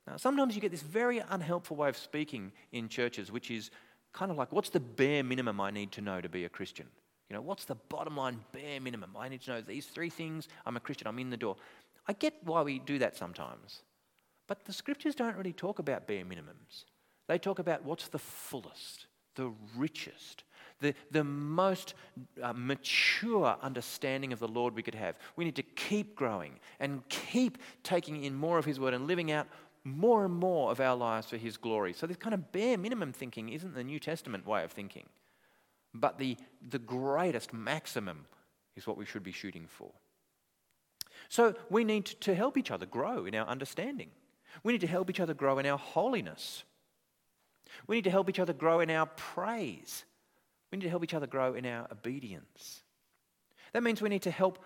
Now, 0.08 0.18
sometimes 0.18 0.56
you 0.56 0.62
get 0.62 0.72
this 0.72 0.84
very 0.84 1.20
unhelpful 1.30 1.76
way 1.76 1.90
of 1.90 1.98
speaking 1.98 2.52
in 2.72 2.90
churches, 2.90 3.32
which 3.32 3.50
is 3.50 3.72
kind 4.14 4.32
of 4.32 4.38
like, 4.38 4.52
what's 4.52 4.70
the 4.70 4.80
bare 4.80 5.24
minimum 5.24 5.60
I 5.60 5.72
need 5.72 5.92
to 5.94 6.02
know 6.02 6.22
to 6.22 6.30
be 6.30 6.46
a 6.46 6.50
Christian? 6.50 6.88
You 7.30 7.36
know, 7.36 7.42
what's 7.42 7.66
the 7.66 7.76
bottom 7.76 8.16
line 8.16 8.40
bare 8.52 8.80
minimum? 8.80 9.16
I 9.18 9.30
need 9.30 9.42
to 9.42 9.52
know 9.52 9.62
these 9.62 9.88
three 9.88 10.12
things. 10.12 10.48
I'm 10.66 10.78
a 10.78 10.80
Christian, 10.80 11.08
I'm 11.08 11.18
in 11.18 11.32
the 11.32 11.38
door. 11.38 11.56
I 12.08 12.14
get 12.14 12.36
why 12.44 12.62
we 12.62 12.78
do 12.78 13.00
that 13.00 13.18
sometimes. 13.18 13.82
But 14.48 14.66
the 14.66 14.74
scriptures 14.74 15.16
don't 15.16 15.36
really 15.36 15.54
talk 15.54 15.80
about 15.80 16.06
bare 16.06 16.24
minimums. 16.24 16.86
They 17.28 17.40
talk 17.40 17.58
about 17.58 17.84
what's 17.84 18.08
the 18.08 18.20
fullest, 18.20 19.08
the 19.36 19.52
richest, 19.76 20.44
the, 20.82 20.94
the 21.12 21.24
most 21.24 21.94
uh, 22.42 22.54
mature 22.56 23.58
understanding 23.62 24.34
of 24.34 24.40
the 24.40 24.48
Lord 24.48 24.76
we 24.76 24.84
could 24.84 24.96
have. 24.96 25.16
We 25.36 25.46
need 25.46 25.56
to 25.56 25.64
keep 25.64 26.16
growing 26.16 26.60
and 26.80 27.08
keep 27.10 27.58
taking 27.84 28.24
in 28.24 28.36
more 28.36 28.58
of 28.58 28.66
His 28.66 28.80
word 28.80 28.94
and 28.94 29.08
living 29.08 29.32
out 29.32 29.48
more 29.84 30.26
and 30.26 30.34
more 30.34 30.72
of 30.72 30.80
our 30.80 30.96
lives 30.96 31.28
for 31.28 31.38
His 31.38 31.58
glory. 31.58 31.94
So, 31.94 32.08
this 32.08 32.18
kind 32.18 32.34
of 32.34 32.52
bare 32.52 32.78
minimum 32.78 33.14
thinking 33.14 33.50
isn't 33.50 33.76
the 33.76 33.84
New 33.84 34.00
Testament 34.00 34.46
way 34.46 34.64
of 34.64 34.72
thinking. 34.72 35.06
But 35.94 36.18
the, 36.18 36.38
the 36.70 36.80
greatest 36.80 37.54
maximum 37.54 38.26
is 38.76 38.86
what 38.86 38.98
we 38.98 39.06
should 39.06 39.24
be 39.24 39.32
shooting 39.32 39.68
for. 39.68 39.92
So 41.30 41.56
we 41.70 41.84
need 41.84 42.06
to 42.06 42.36
help 42.36 42.58
each 42.58 42.72
other 42.72 42.86
grow 42.86 43.26
in 43.26 43.36
our 43.36 43.48
understanding. 43.48 44.10
We 44.64 44.74
need 44.74 44.82
to 44.82 44.88
help 44.88 45.10
each 45.10 45.20
other 45.20 45.34
grow 45.34 45.60
in 45.60 45.66
our 45.66 45.78
holiness. 45.78 46.64
We 47.88 47.98
need 47.98 48.04
to 48.06 48.12
help 48.12 48.30
each 48.30 48.40
other 48.40 48.54
grow 48.54 48.80
in 48.80 48.90
our 48.90 49.06
praise. 49.06 50.06
We 50.72 50.78
need 50.78 50.86
to 50.86 50.90
help 50.90 51.04
each 51.04 51.14
other 51.14 51.28
grow 51.28 51.54
in 51.54 51.66
our 51.66 51.88
obedience. 51.92 52.82
That 53.74 53.84
means 53.84 54.02
we 54.02 54.10
need 54.10 54.24
to 54.24 54.32
help 54.32 54.60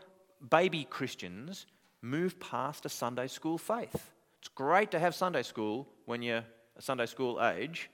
baby 0.49 0.85
Christians 0.89 1.65
move 2.01 2.39
past 2.39 2.85
a 2.85 2.89
Sunday 2.89 3.27
school 3.27 3.57
faith. 3.57 4.11
It's 4.39 4.47
great 4.47 4.91
to 4.91 4.99
have 4.99 5.13
Sunday 5.13 5.43
school 5.43 5.87
when 6.05 6.21
you're 6.21 6.45
a 6.77 6.81
Sunday 6.81 7.05
school 7.05 7.43
age, 7.43 7.89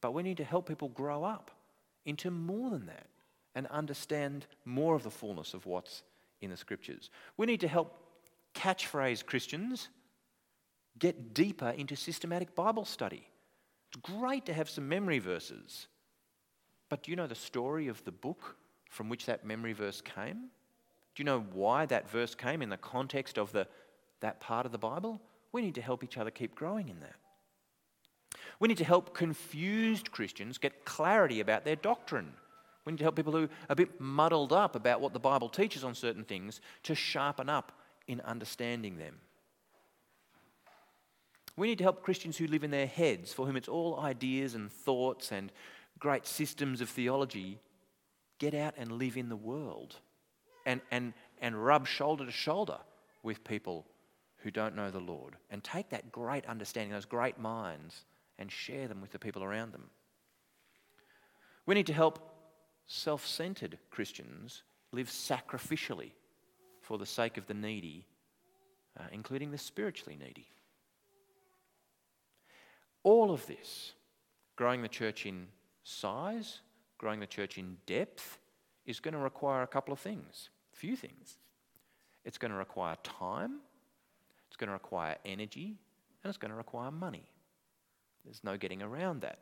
but 0.00 0.14
we 0.14 0.22
need 0.22 0.38
to 0.38 0.44
help 0.44 0.66
people 0.66 0.88
grow 0.88 1.24
up 1.24 1.50
into 2.06 2.30
more 2.30 2.70
than 2.70 2.86
that 2.86 3.06
and 3.54 3.66
understand 3.68 4.46
more 4.64 4.94
of 4.94 5.02
the 5.02 5.10
fullness 5.10 5.54
of 5.54 5.66
what's 5.66 6.02
in 6.40 6.50
the 6.50 6.56
scriptures. 6.56 7.10
We 7.36 7.46
need 7.46 7.60
to 7.60 7.68
help 7.68 7.98
catchphrase 8.54 9.24
Christians 9.24 9.88
get 10.98 11.34
deeper 11.34 11.70
into 11.70 11.96
systematic 11.96 12.54
Bible 12.54 12.84
study. 12.84 13.26
It's 13.88 14.00
great 14.00 14.46
to 14.46 14.52
have 14.52 14.70
some 14.70 14.88
memory 14.88 15.18
verses, 15.18 15.86
but 16.94 17.02
do 17.02 17.10
you 17.10 17.16
know 17.16 17.26
the 17.26 17.34
story 17.34 17.88
of 17.88 18.04
the 18.04 18.12
book 18.12 18.54
from 18.88 19.08
which 19.08 19.26
that 19.26 19.44
memory 19.44 19.72
verse 19.72 20.00
came? 20.00 20.42
Do 21.16 21.20
you 21.20 21.24
know 21.24 21.40
why 21.52 21.86
that 21.86 22.08
verse 22.08 22.36
came 22.36 22.62
in 22.62 22.68
the 22.68 22.76
context 22.76 23.36
of 23.36 23.50
the, 23.50 23.66
that 24.20 24.38
part 24.38 24.64
of 24.64 24.70
the 24.70 24.78
Bible? 24.78 25.20
We 25.50 25.60
need 25.60 25.74
to 25.74 25.82
help 25.82 26.04
each 26.04 26.16
other 26.16 26.30
keep 26.30 26.54
growing 26.54 26.88
in 26.88 27.00
that. 27.00 27.16
We 28.60 28.68
need 28.68 28.76
to 28.76 28.84
help 28.84 29.12
confused 29.12 30.12
Christians 30.12 30.56
get 30.56 30.84
clarity 30.84 31.40
about 31.40 31.64
their 31.64 31.74
doctrine. 31.74 32.32
We 32.84 32.92
need 32.92 32.98
to 32.98 33.04
help 33.06 33.16
people 33.16 33.32
who 33.32 33.42
are 33.42 33.48
a 33.70 33.74
bit 33.74 34.00
muddled 34.00 34.52
up 34.52 34.76
about 34.76 35.00
what 35.00 35.12
the 35.12 35.18
Bible 35.18 35.48
teaches 35.48 35.82
on 35.82 35.96
certain 35.96 36.22
things 36.22 36.60
to 36.84 36.94
sharpen 36.94 37.48
up 37.48 37.72
in 38.06 38.20
understanding 38.20 38.98
them. 38.98 39.16
We 41.56 41.66
need 41.66 41.78
to 41.78 41.84
help 41.84 42.04
Christians 42.04 42.36
who 42.36 42.46
live 42.46 42.62
in 42.62 42.70
their 42.70 42.86
heads, 42.86 43.32
for 43.32 43.46
whom 43.46 43.56
it's 43.56 43.68
all 43.68 43.98
ideas 43.98 44.54
and 44.54 44.70
thoughts 44.70 45.32
and 45.32 45.50
great 45.98 46.26
systems 46.26 46.80
of 46.80 46.88
theology, 46.88 47.60
get 48.38 48.54
out 48.54 48.74
and 48.76 48.92
live 48.92 49.16
in 49.16 49.28
the 49.28 49.36
world 49.36 49.96
and, 50.66 50.80
and, 50.90 51.12
and 51.40 51.64
rub 51.64 51.86
shoulder 51.86 52.24
to 52.26 52.32
shoulder 52.32 52.78
with 53.22 53.44
people 53.44 53.86
who 54.38 54.50
don't 54.50 54.76
know 54.76 54.90
the 54.90 55.00
Lord 55.00 55.36
and 55.50 55.64
take 55.64 55.90
that 55.90 56.12
great 56.12 56.44
understanding, 56.46 56.92
those 56.92 57.06
great 57.06 57.38
minds, 57.38 58.04
and 58.38 58.50
share 58.50 58.88
them 58.88 59.00
with 59.00 59.12
the 59.12 59.18
people 59.18 59.42
around 59.42 59.72
them. 59.72 59.90
We 61.66 61.74
need 61.74 61.86
to 61.86 61.92
help 61.92 62.18
self 62.86 63.26
centered 63.26 63.78
Christians 63.90 64.62
live 64.92 65.08
sacrificially 65.08 66.10
for 66.82 66.98
the 66.98 67.06
sake 67.06 67.38
of 67.38 67.46
the 67.46 67.54
needy, 67.54 68.06
uh, 68.98 69.04
including 69.12 69.50
the 69.50 69.58
spiritually 69.58 70.18
needy. 70.20 70.46
All 73.02 73.30
of 73.30 73.46
this, 73.46 73.92
growing 74.56 74.82
the 74.82 74.88
church 74.88 75.26
in 75.26 75.46
size, 75.84 76.60
growing 76.98 77.20
the 77.20 77.26
church 77.26 77.56
in 77.58 77.76
depth, 77.86 78.38
is 78.84 79.00
going 79.00 79.14
to 79.14 79.20
require 79.20 79.62
a 79.62 79.66
couple 79.66 79.92
of 79.92 80.00
things, 80.00 80.50
a 80.72 80.76
few 80.76 80.96
things. 80.96 81.38
It's 82.24 82.38
going 82.38 82.50
to 82.50 82.58
require 82.58 82.96
time, 83.02 83.60
it's 84.48 84.56
going 84.56 84.68
to 84.68 84.74
require 84.74 85.16
energy, 85.24 85.78
and 86.22 86.28
it's 86.28 86.38
going 86.38 86.50
to 86.50 86.56
require 86.56 86.90
money. 86.90 87.24
There's 88.24 88.42
no 88.42 88.56
getting 88.56 88.82
around 88.82 89.20
that. 89.20 89.38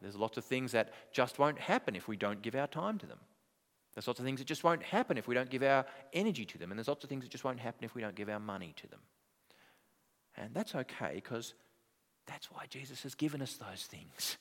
There's 0.00 0.16
lots 0.16 0.38
of 0.38 0.44
things 0.44 0.72
that 0.72 0.92
just 1.12 1.38
won't 1.38 1.58
happen 1.58 1.96
if 1.96 2.08
we 2.08 2.16
don't 2.16 2.40
give 2.40 2.54
our 2.54 2.66
time 2.66 2.98
to 2.98 3.06
them. 3.06 3.18
There's 3.94 4.06
lots 4.06 4.20
of 4.20 4.24
things 4.24 4.40
that 4.40 4.46
just 4.46 4.64
won't 4.64 4.82
happen 4.82 5.18
if 5.18 5.26
we 5.26 5.34
don't 5.34 5.50
give 5.50 5.62
our 5.62 5.84
energy 6.12 6.44
to 6.46 6.58
them. 6.58 6.70
And 6.70 6.78
there's 6.78 6.88
lots 6.88 7.04
of 7.04 7.10
things 7.10 7.24
that 7.24 7.30
just 7.30 7.44
won't 7.44 7.58
happen 7.58 7.84
if 7.84 7.94
we 7.94 8.02
don't 8.02 8.14
give 8.14 8.28
our 8.28 8.38
money 8.38 8.72
to 8.76 8.86
them. 8.86 9.00
And 10.36 10.54
that's 10.54 10.74
okay 10.74 11.12
because 11.14 11.54
that's 12.26 12.50
why 12.50 12.66
Jesus 12.68 13.02
has 13.02 13.14
given 13.14 13.42
us 13.42 13.54
those 13.54 13.82
things. 13.82 14.38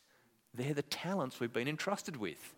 They're 0.54 0.74
the 0.74 0.82
talents 0.82 1.40
we've 1.40 1.54
been 1.54 1.68
entrusted 1.68 2.18
with. 2.18 2.56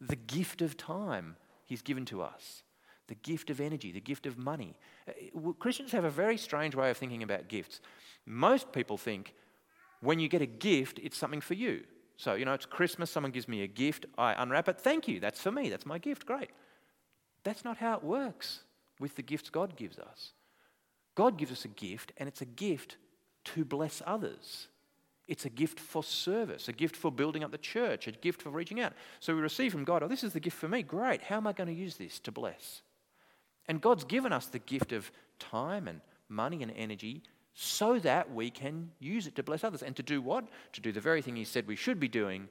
The 0.00 0.16
gift 0.16 0.62
of 0.62 0.76
time 0.76 1.36
He's 1.66 1.82
given 1.82 2.04
to 2.06 2.22
us, 2.22 2.62
the 3.08 3.16
gift 3.16 3.50
of 3.50 3.60
energy, 3.60 3.92
the 3.92 4.00
gift 4.00 4.24
of 4.24 4.38
money. 4.38 4.76
Uh, 5.08 5.52
Christians 5.58 5.92
have 5.92 6.04
a 6.04 6.10
very 6.10 6.38
strange 6.38 6.74
way 6.74 6.90
of 6.90 6.96
thinking 6.96 7.22
about 7.22 7.48
gifts. 7.48 7.80
Most 8.24 8.72
people 8.72 8.96
think 8.96 9.34
when 10.00 10.20
you 10.20 10.28
get 10.28 10.42
a 10.42 10.46
gift, 10.46 11.00
it's 11.02 11.18
something 11.18 11.40
for 11.40 11.54
you. 11.54 11.82
So, 12.16 12.34
you 12.34 12.44
know, 12.44 12.54
it's 12.54 12.66
Christmas, 12.66 13.10
someone 13.10 13.32
gives 13.32 13.48
me 13.48 13.62
a 13.62 13.66
gift, 13.66 14.06
I 14.16 14.40
unwrap 14.40 14.68
it, 14.68 14.80
thank 14.80 15.06
you, 15.06 15.20
that's 15.20 15.40
for 15.40 15.52
me, 15.52 15.68
that's 15.68 15.84
my 15.84 15.98
gift, 15.98 16.24
great. 16.24 16.50
That's 17.44 17.64
not 17.64 17.76
how 17.76 17.94
it 17.96 18.04
works 18.04 18.60
with 18.98 19.16
the 19.16 19.22
gifts 19.22 19.50
God 19.50 19.76
gives 19.76 19.98
us. 19.98 20.32
God 21.14 21.36
gives 21.36 21.52
us 21.52 21.64
a 21.66 21.68
gift, 21.68 22.12
and 22.16 22.28
it's 22.28 22.40
a 22.40 22.46
gift 22.46 22.96
to 23.46 23.64
bless 23.64 24.02
others. 24.06 24.68
It's 25.28 25.44
a 25.44 25.50
gift 25.50 25.80
for 25.80 26.04
service, 26.04 26.68
a 26.68 26.72
gift 26.72 26.94
for 26.94 27.10
building 27.10 27.42
up 27.42 27.50
the 27.50 27.58
church, 27.58 28.06
a 28.06 28.12
gift 28.12 28.42
for 28.42 28.50
reaching 28.50 28.80
out. 28.80 28.92
So 29.18 29.34
we 29.34 29.40
receive 29.40 29.72
from 29.72 29.84
God, 29.84 30.02
oh, 30.02 30.08
this 30.08 30.22
is 30.22 30.32
the 30.32 30.40
gift 30.40 30.56
for 30.56 30.68
me. 30.68 30.82
Great. 30.82 31.22
How 31.22 31.36
am 31.36 31.46
I 31.46 31.52
going 31.52 31.68
to 31.68 31.74
use 31.74 31.96
this 31.96 32.20
to 32.20 32.32
bless? 32.32 32.82
And 33.68 33.80
God's 33.80 34.04
given 34.04 34.32
us 34.32 34.46
the 34.46 34.60
gift 34.60 34.92
of 34.92 35.10
time 35.40 35.88
and 35.88 36.00
money 36.28 36.62
and 36.62 36.72
energy 36.76 37.22
so 37.54 37.98
that 38.00 38.32
we 38.32 38.50
can 38.50 38.90
use 39.00 39.26
it 39.26 39.34
to 39.36 39.42
bless 39.42 39.64
others. 39.64 39.82
And 39.82 39.96
to 39.96 40.02
do 40.02 40.22
what? 40.22 40.44
To 40.74 40.80
do 40.80 40.92
the 40.92 41.00
very 41.00 41.22
thing 41.22 41.34
He 41.34 41.44
said 41.44 41.66
we 41.66 41.74
should 41.74 41.98
be 41.98 42.08
doing, 42.08 42.48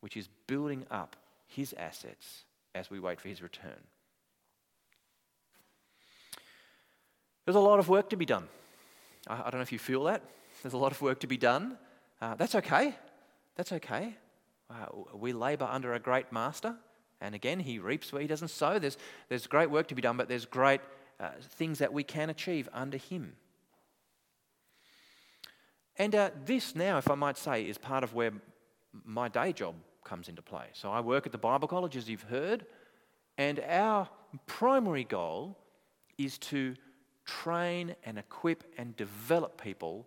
which 0.00 0.16
is 0.16 0.28
building 0.46 0.86
up 0.90 1.16
His 1.48 1.74
assets 1.76 2.44
as 2.74 2.88
we 2.88 3.00
wait 3.00 3.20
for 3.20 3.28
His 3.28 3.42
return. 3.42 3.82
There's 7.46 7.56
a 7.56 7.60
lot 7.60 7.78
of 7.78 7.88
work 7.88 8.10
to 8.10 8.16
be 8.16 8.26
done. 8.26 8.46
I, 9.26 9.36
don't 9.36 9.54
know 9.54 9.60
if 9.60 9.72
you 9.72 9.78
feel 9.78 10.04
that. 10.04 10.22
There's 10.62 10.74
a 10.74 10.78
lot 10.78 10.92
of 10.92 11.00
work 11.02 11.20
to 11.20 11.26
be 11.26 11.36
done. 11.36 11.78
Uh, 12.20 12.34
that's 12.34 12.54
okay. 12.54 12.94
That's 13.56 13.72
okay. 13.72 14.16
Uh, 14.70 14.86
we 15.14 15.32
labour 15.32 15.68
under 15.70 15.94
a 15.94 15.98
great 15.98 16.32
master. 16.32 16.74
And 17.20 17.34
again, 17.34 17.60
he 17.60 17.78
reaps 17.78 18.12
where 18.12 18.20
he 18.20 18.28
doesn't 18.28 18.48
sow. 18.48 18.78
There's, 18.78 18.98
there's 19.28 19.46
great 19.46 19.70
work 19.70 19.88
to 19.88 19.94
be 19.94 20.02
done, 20.02 20.16
but 20.16 20.28
there's 20.28 20.44
great 20.44 20.80
uh, 21.18 21.30
things 21.40 21.78
that 21.78 21.92
we 21.92 22.02
can 22.02 22.30
achieve 22.30 22.68
under 22.72 22.96
him. 22.96 23.36
And 25.98 26.14
uh, 26.14 26.30
this 26.44 26.74
now, 26.74 26.98
if 26.98 27.10
I 27.10 27.14
might 27.14 27.38
say, 27.38 27.62
is 27.62 27.78
part 27.78 28.04
of 28.04 28.14
where 28.14 28.32
my 29.04 29.28
day 29.28 29.52
job 29.52 29.74
comes 30.04 30.28
into 30.28 30.42
play. 30.42 30.66
So 30.74 30.90
I 30.90 31.00
work 31.00 31.26
at 31.26 31.32
the 31.32 31.38
Bible 31.38 31.68
College, 31.68 31.96
as 31.96 32.08
you've 32.08 32.22
heard, 32.22 32.66
and 33.38 33.60
our 33.60 34.08
primary 34.46 35.04
goal 35.04 35.56
is 36.18 36.38
to 36.38 36.74
train 37.24 37.94
and 38.04 38.18
equip 38.18 38.64
and 38.78 38.96
develop 38.96 39.60
people 39.60 40.06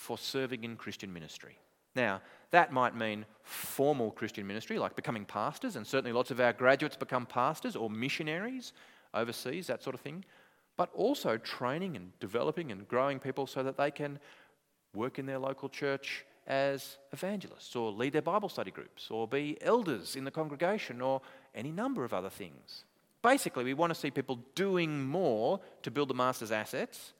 for 0.00 0.16
serving 0.16 0.64
in 0.64 0.76
Christian 0.76 1.12
ministry. 1.12 1.58
Now, 1.94 2.22
that 2.52 2.72
might 2.72 2.96
mean 2.96 3.26
formal 3.42 4.10
Christian 4.10 4.46
ministry, 4.46 4.78
like 4.78 4.96
becoming 4.96 5.26
pastors, 5.26 5.76
and 5.76 5.86
certainly 5.86 6.12
lots 6.12 6.30
of 6.30 6.40
our 6.40 6.54
graduates 6.54 6.96
become 6.96 7.26
pastors 7.26 7.76
or 7.76 7.90
missionaries 7.90 8.72
overseas, 9.12 9.66
that 9.66 9.82
sort 9.82 9.94
of 9.94 10.00
thing. 10.00 10.24
But 10.78 10.88
also 10.94 11.36
training 11.36 11.96
and 11.96 12.18
developing 12.18 12.72
and 12.72 12.88
growing 12.88 13.18
people 13.18 13.46
so 13.46 13.62
that 13.62 13.76
they 13.76 13.90
can 13.90 14.18
work 14.94 15.18
in 15.18 15.26
their 15.26 15.38
local 15.38 15.68
church 15.68 16.24
as 16.46 16.96
evangelists 17.12 17.76
or 17.76 17.92
lead 17.92 18.14
their 18.14 18.22
Bible 18.22 18.48
study 18.48 18.70
groups 18.70 19.10
or 19.10 19.28
be 19.28 19.58
elders 19.60 20.16
in 20.16 20.24
the 20.24 20.30
congregation 20.30 21.02
or 21.02 21.20
any 21.54 21.70
number 21.70 22.04
of 22.04 22.14
other 22.14 22.30
things. 22.30 22.84
Basically, 23.20 23.64
we 23.64 23.74
want 23.74 23.92
to 23.92 24.00
see 24.00 24.10
people 24.10 24.40
doing 24.54 25.04
more 25.04 25.60
to 25.82 25.90
build 25.90 26.08
the 26.08 26.14
master's 26.14 26.50
assets. 26.50 27.12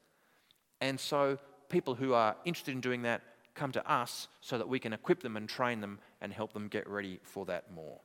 And 0.80 0.98
so, 0.98 1.38
people 1.70 1.94
who 1.94 2.12
are 2.12 2.37
interested 2.44 2.72
in 2.72 2.80
doing 2.80 3.02
that 3.02 3.22
come 3.54 3.72
to 3.72 3.90
us 3.90 4.28
so 4.40 4.59
that 4.59 4.68
we 4.68 4.78
can 4.78 4.92
equip 4.92 5.22
them 5.22 5.37
and 5.37 5.48
train 5.48 5.80
them 5.80 5.98
and 6.20 6.33
help 6.33 6.52
them 6.52 6.68
get 6.68 6.88
ready 6.88 7.20
for 7.22 7.46
that 7.46 7.72
more. 7.72 8.00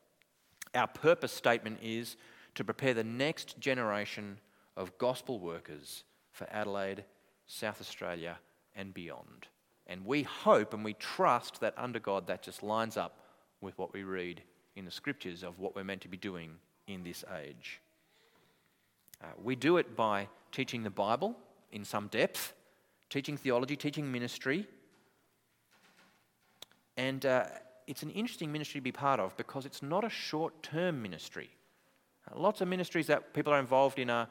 Our 0.73 0.87
purpose 0.87 1.31
statement 1.31 1.79
is 1.81 2.17
to 2.55 2.63
prepare 2.63 2.93
the 2.93 3.03
next 3.03 3.59
generation 3.59 4.39
of 4.77 4.97
gospel 4.97 5.39
workers 5.39 6.03
for 6.31 6.47
Adelaide, 6.51 7.05
South 7.47 7.79
Australia, 7.79 8.37
and 8.75 8.93
beyond. 8.93 9.47
And 9.87 10.05
we 10.05 10.23
hope 10.23 10.73
and 10.73 10.83
we 10.83 10.93
trust 10.93 11.61
that 11.61 11.73
under 11.77 11.99
God 11.99 12.27
that 12.27 12.41
just 12.41 12.63
lines 12.63 12.97
up 12.97 13.19
with 13.61 13.77
what 13.77 13.93
we 13.93 14.03
read 14.03 14.41
in 14.75 14.85
the 14.85 14.91
scriptures 14.91 15.43
of 15.43 15.59
what 15.59 15.75
we're 15.75 15.83
meant 15.83 16.01
to 16.01 16.07
be 16.07 16.17
doing 16.17 16.51
in 16.87 17.03
this 17.03 17.23
age. 17.39 17.79
Uh, 19.23 19.27
we 19.41 19.55
do 19.55 19.77
it 19.77 19.95
by 19.95 20.27
teaching 20.51 20.83
the 20.83 20.89
Bible 20.89 21.35
in 21.71 21.85
some 21.85 22.07
depth, 22.07 22.53
teaching 23.09 23.37
theology, 23.37 23.75
teaching 23.75 24.11
ministry. 24.11 24.67
And 26.97 27.25
uh, 27.25 27.45
it's 27.87 28.03
an 28.03 28.09
interesting 28.11 28.51
ministry 28.51 28.79
to 28.79 28.83
be 28.83 28.91
part 28.91 29.19
of 29.19 29.35
because 29.37 29.65
it's 29.65 29.81
not 29.81 30.03
a 30.03 30.09
short 30.09 30.63
term 30.63 31.01
ministry. 31.01 31.49
Uh, 32.29 32.39
lots 32.39 32.61
of 32.61 32.67
ministries 32.67 33.07
that 33.07 33.33
people 33.33 33.53
are 33.53 33.59
involved 33.59 33.99
in 33.99 34.09
are, 34.09 34.27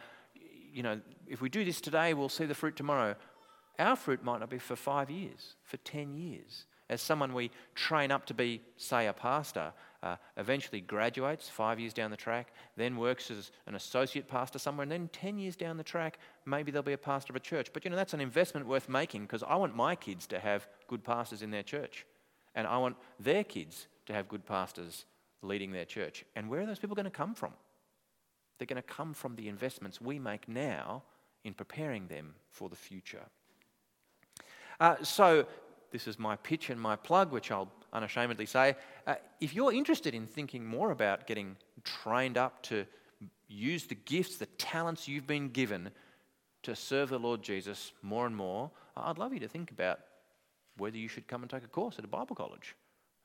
you 0.72 0.82
know, 0.82 1.00
if 1.26 1.40
we 1.40 1.48
do 1.48 1.64
this 1.64 1.80
today, 1.80 2.14
we'll 2.14 2.28
see 2.28 2.46
the 2.46 2.54
fruit 2.54 2.76
tomorrow. 2.76 3.14
Our 3.78 3.96
fruit 3.96 4.22
might 4.22 4.40
not 4.40 4.50
be 4.50 4.58
for 4.58 4.76
five 4.76 5.10
years, 5.10 5.56
for 5.64 5.76
10 5.78 6.14
years. 6.14 6.66
As 6.90 7.00
someone 7.00 7.32
we 7.32 7.50
train 7.74 8.10
up 8.10 8.26
to 8.26 8.34
be, 8.34 8.60
say, 8.76 9.06
a 9.06 9.12
pastor, 9.12 9.72
uh, 10.04 10.16
eventually 10.36 10.82
graduates 10.82 11.48
five 11.48 11.80
years 11.80 11.94
down 11.94 12.10
the 12.10 12.16
track, 12.16 12.52
then 12.76 12.96
works 12.96 13.30
as 13.30 13.50
an 13.66 13.74
associate 13.74 14.28
pastor 14.28 14.58
somewhere, 14.58 14.82
and 14.82 14.92
then 14.92 15.08
10 15.14 15.38
years 15.38 15.56
down 15.56 15.78
the 15.78 15.82
track, 15.82 16.18
maybe 16.44 16.70
they'll 16.70 16.82
be 16.82 16.92
a 16.92 16.98
pastor 16.98 17.32
of 17.32 17.36
a 17.36 17.40
church. 17.40 17.72
But 17.72 17.84
you 17.84 17.90
know, 17.90 17.96
that's 17.96 18.12
an 18.12 18.20
investment 18.20 18.66
worth 18.66 18.86
making 18.86 19.22
because 19.22 19.42
I 19.42 19.56
want 19.56 19.74
my 19.74 19.96
kids 19.96 20.26
to 20.26 20.38
have 20.38 20.68
good 20.88 21.02
pastors 21.02 21.40
in 21.40 21.50
their 21.50 21.62
church. 21.62 22.04
And 22.54 22.66
I 22.66 22.76
want 22.76 22.96
their 23.18 23.44
kids 23.44 23.86
to 24.04 24.12
have 24.12 24.28
good 24.28 24.44
pastors 24.44 25.06
leading 25.40 25.72
their 25.72 25.86
church. 25.86 26.24
And 26.36 26.50
where 26.50 26.60
are 26.60 26.66
those 26.66 26.78
people 26.78 26.94
going 26.94 27.04
to 27.04 27.10
come 27.10 27.34
from? 27.34 27.54
They're 28.58 28.66
going 28.66 28.76
to 28.76 28.82
come 28.82 29.14
from 29.14 29.36
the 29.36 29.48
investments 29.48 30.02
we 30.02 30.18
make 30.18 30.48
now 30.48 31.02
in 31.44 31.54
preparing 31.54 32.08
them 32.08 32.34
for 32.50 32.68
the 32.68 32.76
future. 32.76 33.24
Uh, 34.80 34.96
so, 35.02 35.46
this 35.94 36.08
is 36.08 36.18
my 36.18 36.34
pitch 36.34 36.70
and 36.70 36.80
my 36.80 36.96
plug, 36.96 37.30
which 37.30 37.52
I'll 37.52 37.70
unashamedly 37.92 38.46
say. 38.46 38.74
Uh, 39.06 39.14
if 39.40 39.54
you're 39.54 39.72
interested 39.72 40.12
in 40.12 40.26
thinking 40.26 40.66
more 40.66 40.90
about 40.90 41.28
getting 41.28 41.56
trained 41.84 42.36
up 42.36 42.64
to 42.64 42.84
use 43.46 43.84
the 43.84 43.94
gifts, 43.94 44.36
the 44.36 44.46
talents 44.46 45.06
you've 45.06 45.28
been 45.28 45.50
given 45.50 45.90
to 46.64 46.74
serve 46.74 47.10
the 47.10 47.18
Lord 47.18 47.44
Jesus 47.44 47.92
more 48.02 48.26
and 48.26 48.34
more, 48.34 48.72
I'd 48.96 49.18
love 49.18 49.32
you 49.32 49.38
to 49.38 49.46
think 49.46 49.70
about 49.70 50.00
whether 50.78 50.96
you 50.96 51.06
should 51.06 51.28
come 51.28 51.42
and 51.42 51.50
take 51.50 51.62
a 51.62 51.68
course 51.68 51.96
at 51.96 52.04
a 52.04 52.08
Bible 52.08 52.34
college. 52.34 52.74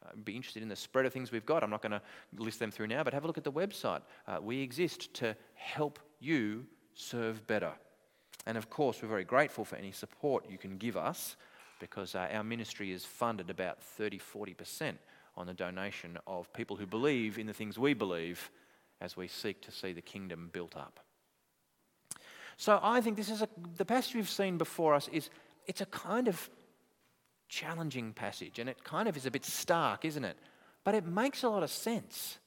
Uh, 0.05 0.11
be 0.23 0.35
interested 0.35 0.61
in 0.61 0.69
the 0.69 0.75
spread 0.75 1.07
of 1.07 1.11
things 1.11 1.31
we've 1.31 1.47
got. 1.47 1.63
I'm 1.63 1.71
not 1.71 1.81
going 1.81 1.93
to 1.93 2.01
list 2.37 2.59
them 2.59 2.69
through 2.69 2.87
now, 2.87 3.03
but 3.03 3.15
have 3.15 3.23
a 3.23 3.27
look 3.27 3.39
at 3.39 3.43
the 3.43 3.51
website. 3.51 4.03
Uh, 4.27 4.37
we 4.39 4.61
exist 4.61 5.11
to 5.15 5.35
help 5.55 5.97
you 6.19 6.67
serve 6.93 7.47
better. 7.47 7.71
And 8.45 8.59
of 8.59 8.69
course, 8.69 9.01
we're 9.01 9.09
very 9.09 9.23
grateful 9.23 9.65
for 9.65 9.75
any 9.75 9.91
support 9.91 10.45
you 10.47 10.59
can 10.59 10.77
give 10.77 10.95
us 10.95 11.35
because 11.79 12.15
uh, 12.15 12.27
our 12.31 12.43
ministry 12.43 12.91
is 12.91 13.05
funded 13.05 13.49
about 13.49 13.81
30 13.81 14.19
40% 14.19 14.93
on 15.35 15.47
the 15.47 15.53
donation 15.53 16.17
of 16.27 16.51
people 16.53 16.75
who 16.75 16.85
believe 16.85 17.37
in 17.37 17.47
the 17.47 17.53
things 17.53 17.79
we 17.79 17.93
believe 17.93 18.51
as 19.01 19.15
we 19.15 19.27
seek 19.27 19.61
to 19.61 19.71
see 19.71 19.93
the 19.93 20.01
kingdom 20.01 20.49
built 20.51 20.75
up. 20.75 20.99
So 22.57 22.79
I 22.83 22.99
think 22.99 23.15
this 23.15 23.29
is 23.29 23.41
a, 23.41 23.47
the 23.77 23.85
passage 23.85 24.15
we've 24.15 24.29
seen 24.29 24.57
before 24.57 24.93
us 24.93 25.07
is 25.07 25.29
it's 25.65 25.79
a 25.79 25.85
kind 25.85 26.27
of 26.27 26.49
challenging 27.47 28.11
passage 28.11 28.59
and 28.59 28.69
it 28.69 28.83
kind 28.83 29.07
of 29.07 29.15
is 29.15 29.25
a 29.25 29.31
bit 29.31 29.45
stark, 29.45 30.03
isn't 30.03 30.25
it? 30.25 30.37
But 30.83 30.95
it 30.95 31.05
makes 31.05 31.43
a 31.43 31.49
lot 31.49 31.63
of 31.63 31.71
sense. 31.71 32.37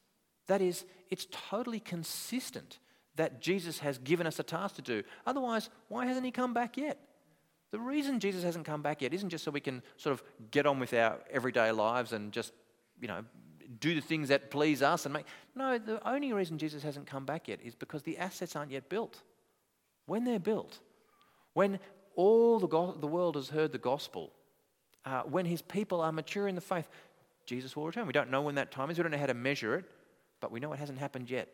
That 0.48 0.60
is, 0.60 0.84
it's 1.10 1.26
totally 1.30 1.80
consistent 1.80 2.78
that 3.16 3.40
Jesus 3.40 3.78
has 3.78 3.98
given 3.98 4.26
us 4.26 4.38
a 4.38 4.42
task 4.42 4.76
to 4.76 4.82
do. 4.82 5.02
Otherwise, 5.26 5.70
why 5.88 6.06
hasn't 6.06 6.26
he 6.26 6.32
come 6.32 6.52
back 6.52 6.76
yet? 6.76 6.98
The 7.72 7.80
reason 7.80 8.20
Jesus 8.20 8.44
hasn't 8.44 8.66
come 8.66 8.82
back 8.82 9.02
yet 9.02 9.12
isn't 9.12 9.30
just 9.30 9.44
so 9.44 9.50
we 9.50 9.60
can 9.60 9.82
sort 9.96 10.12
of 10.12 10.22
get 10.50 10.66
on 10.66 10.78
with 10.78 10.92
our 10.92 11.18
everyday 11.30 11.72
lives 11.72 12.12
and 12.12 12.30
just, 12.30 12.52
you 13.00 13.08
know, 13.08 13.24
do 13.80 13.94
the 13.94 14.00
things 14.00 14.28
that 14.28 14.50
please 14.50 14.82
us 14.82 15.06
and 15.06 15.14
make. 15.14 15.24
No, 15.54 15.78
the 15.78 16.06
only 16.06 16.32
reason 16.34 16.58
Jesus 16.58 16.82
hasn't 16.82 17.06
come 17.06 17.24
back 17.24 17.48
yet 17.48 17.60
is 17.64 17.74
because 17.74 18.02
the 18.02 18.18
assets 18.18 18.54
aren't 18.54 18.70
yet 18.70 18.90
built. 18.90 19.22
When 20.04 20.24
they're 20.24 20.38
built, 20.38 20.80
when 21.54 21.80
all 22.14 22.60
the, 22.60 22.66
go- 22.66 22.96
the 22.98 23.06
world 23.06 23.36
has 23.36 23.48
heard 23.48 23.72
the 23.72 23.78
gospel, 23.78 24.32
uh, 25.06 25.22
when 25.22 25.46
his 25.46 25.62
people 25.62 26.02
are 26.02 26.12
mature 26.12 26.48
in 26.48 26.54
the 26.54 26.60
faith, 26.60 26.88
Jesus 27.46 27.74
will 27.74 27.86
return. 27.86 28.06
We 28.06 28.12
don't 28.12 28.30
know 28.30 28.42
when 28.42 28.56
that 28.56 28.70
time 28.70 28.90
is, 28.90 28.98
we 28.98 29.02
don't 29.02 29.12
know 29.12 29.18
how 29.18 29.26
to 29.26 29.34
measure 29.34 29.76
it, 29.76 29.86
but 30.40 30.52
we 30.52 30.60
know 30.60 30.72
it 30.74 30.78
hasn't 30.78 30.98
happened 30.98 31.30
yet. 31.30 31.48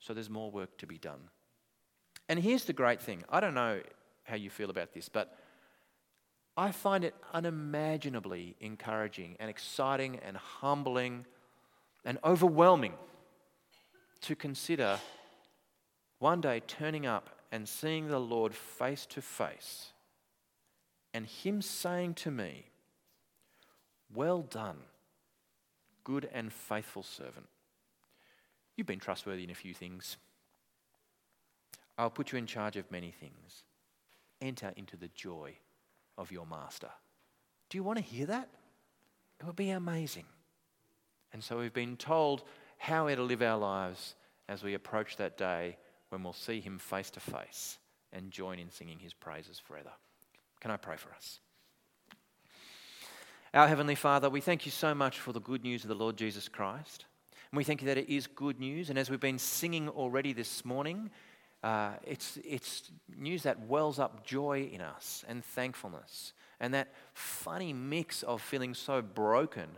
So 0.00 0.12
there's 0.12 0.28
more 0.28 0.50
work 0.50 0.76
to 0.78 0.86
be 0.86 0.98
done. 0.98 1.20
And 2.28 2.40
here's 2.40 2.64
the 2.64 2.72
great 2.72 3.00
thing 3.00 3.22
I 3.28 3.38
don't 3.38 3.54
know 3.54 3.80
how 4.24 4.36
you 4.36 4.50
feel 4.50 4.70
about 4.70 4.92
this, 4.92 5.08
but 5.08 5.38
I 6.56 6.70
find 6.70 7.02
it 7.04 7.14
unimaginably 7.32 8.56
encouraging 8.60 9.36
and 9.40 9.48
exciting 9.48 10.18
and 10.18 10.36
humbling 10.36 11.24
and 12.04 12.18
overwhelming 12.24 12.94
to 14.22 14.36
consider 14.36 14.98
one 16.18 16.40
day 16.40 16.60
turning 16.66 17.06
up 17.06 17.30
and 17.50 17.68
seeing 17.68 18.08
the 18.08 18.20
Lord 18.20 18.54
face 18.54 19.06
to 19.06 19.22
face 19.22 19.92
and 21.14 21.26
Him 21.26 21.62
saying 21.62 22.14
to 22.14 22.30
me, 22.30 22.66
Well 24.14 24.42
done, 24.42 24.78
good 26.04 26.28
and 26.32 26.52
faithful 26.52 27.02
servant. 27.02 27.46
You've 28.76 28.86
been 28.86 29.00
trustworthy 29.00 29.44
in 29.44 29.50
a 29.50 29.54
few 29.54 29.74
things. 29.74 30.16
I'll 31.96 32.10
put 32.10 32.32
you 32.32 32.38
in 32.38 32.46
charge 32.46 32.76
of 32.76 32.90
many 32.90 33.10
things. 33.10 33.64
Enter 34.40 34.72
into 34.76 34.96
the 34.96 35.08
joy 35.08 35.56
of 36.16 36.32
your 36.32 36.46
master. 36.46 36.90
Do 37.70 37.78
you 37.78 37.84
want 37.84 37.98
to 37.98 38.04
hear 38.04 38.26
that? 38.26 38.48
It 39.40 39.46
would 39.46 39.56
be 39.56 39.70
amazing. 39.70 40.26
And 41.32 41.42
so 41.42 41.58
we've 41.58 41.72
been 41.72 41.96
told 41.96 42.44
how 42.78 43.06
we're 43.06 43.16
to 43.16 43.22
live 43.22 43.42
our 43.42 43.58
lives 43.58 44.14
as 44.48 44.62
we 44.62 44.74
approach 44.74 45.16
that 45.16 45.38
day 45.38 45.76
when 46.10 46.22
we'll 46.22 46.32
see 46.32 46.60
him 46.60 46.78
face 46.78 47.10
to 47.10 47.20
face 47.20 47.78
and 48.12 48.30
join 48.30 48.58
in 48.58 48.70
singing 48.70 48.98
his 48.98 49.14
praises 49.14 49.58
forever. 49.58 49.92
Can 50.60 50.70
I 50.70 50.76
pray 50.76 50.96
for 50.96 51.10
us? 51.12 51.40
Our 53.54 53.68
Heavenly 53.68 53.94
Father, 53.94 54.30
we 54.30 54.40
thank 54.40 54.64
you 54.64 54.72
so 54.72 54.94
much 54.94 55.18
for 55.18 55.32
the 55.32 55.40
good 55.40 55.62
news 55.62 55.84
of 55.84 55.88
the 55.88 55.94
Lord 55.94 56.16
Jesus 56.16 56.48
Christ. 56.48 57.06
And 57.50 57.56
we 57.56 57.64
thank 57.64 57.82
you 57.82 57.88
that 57.88 57.98
it 57.98 58.08
is 58.08 58.26
good 58.26 58.58
news. 58.58 58.90
And 58.90 58.98
as 58.98 59.10
we've 59.10 59.20
been 59.20 59.38
singing 59.38 59.88
already 59.88 60.32
this 60.32 60.64
morning, 60.64 61.10
uh, 61.62 61.92
it's, 62.04 62.38
it's 62.44 62.90
news 63.16 63.44
that 63.44 63.66
wells 63.68 63.98
up 63.98 64.26
joy 64.26 64.68
in 64.72 64.80
us 64.80 65.24
and 65.28 65.44
thankfulness. 65.44 66.32
And 66.58 66.74
that 66.74 66.92
funny 67.14 67.72
mix 67.72 68.22
of 68.22 68.42
feeling 68.42 68.74
so 68.74 69.00
broken 69.00 69.68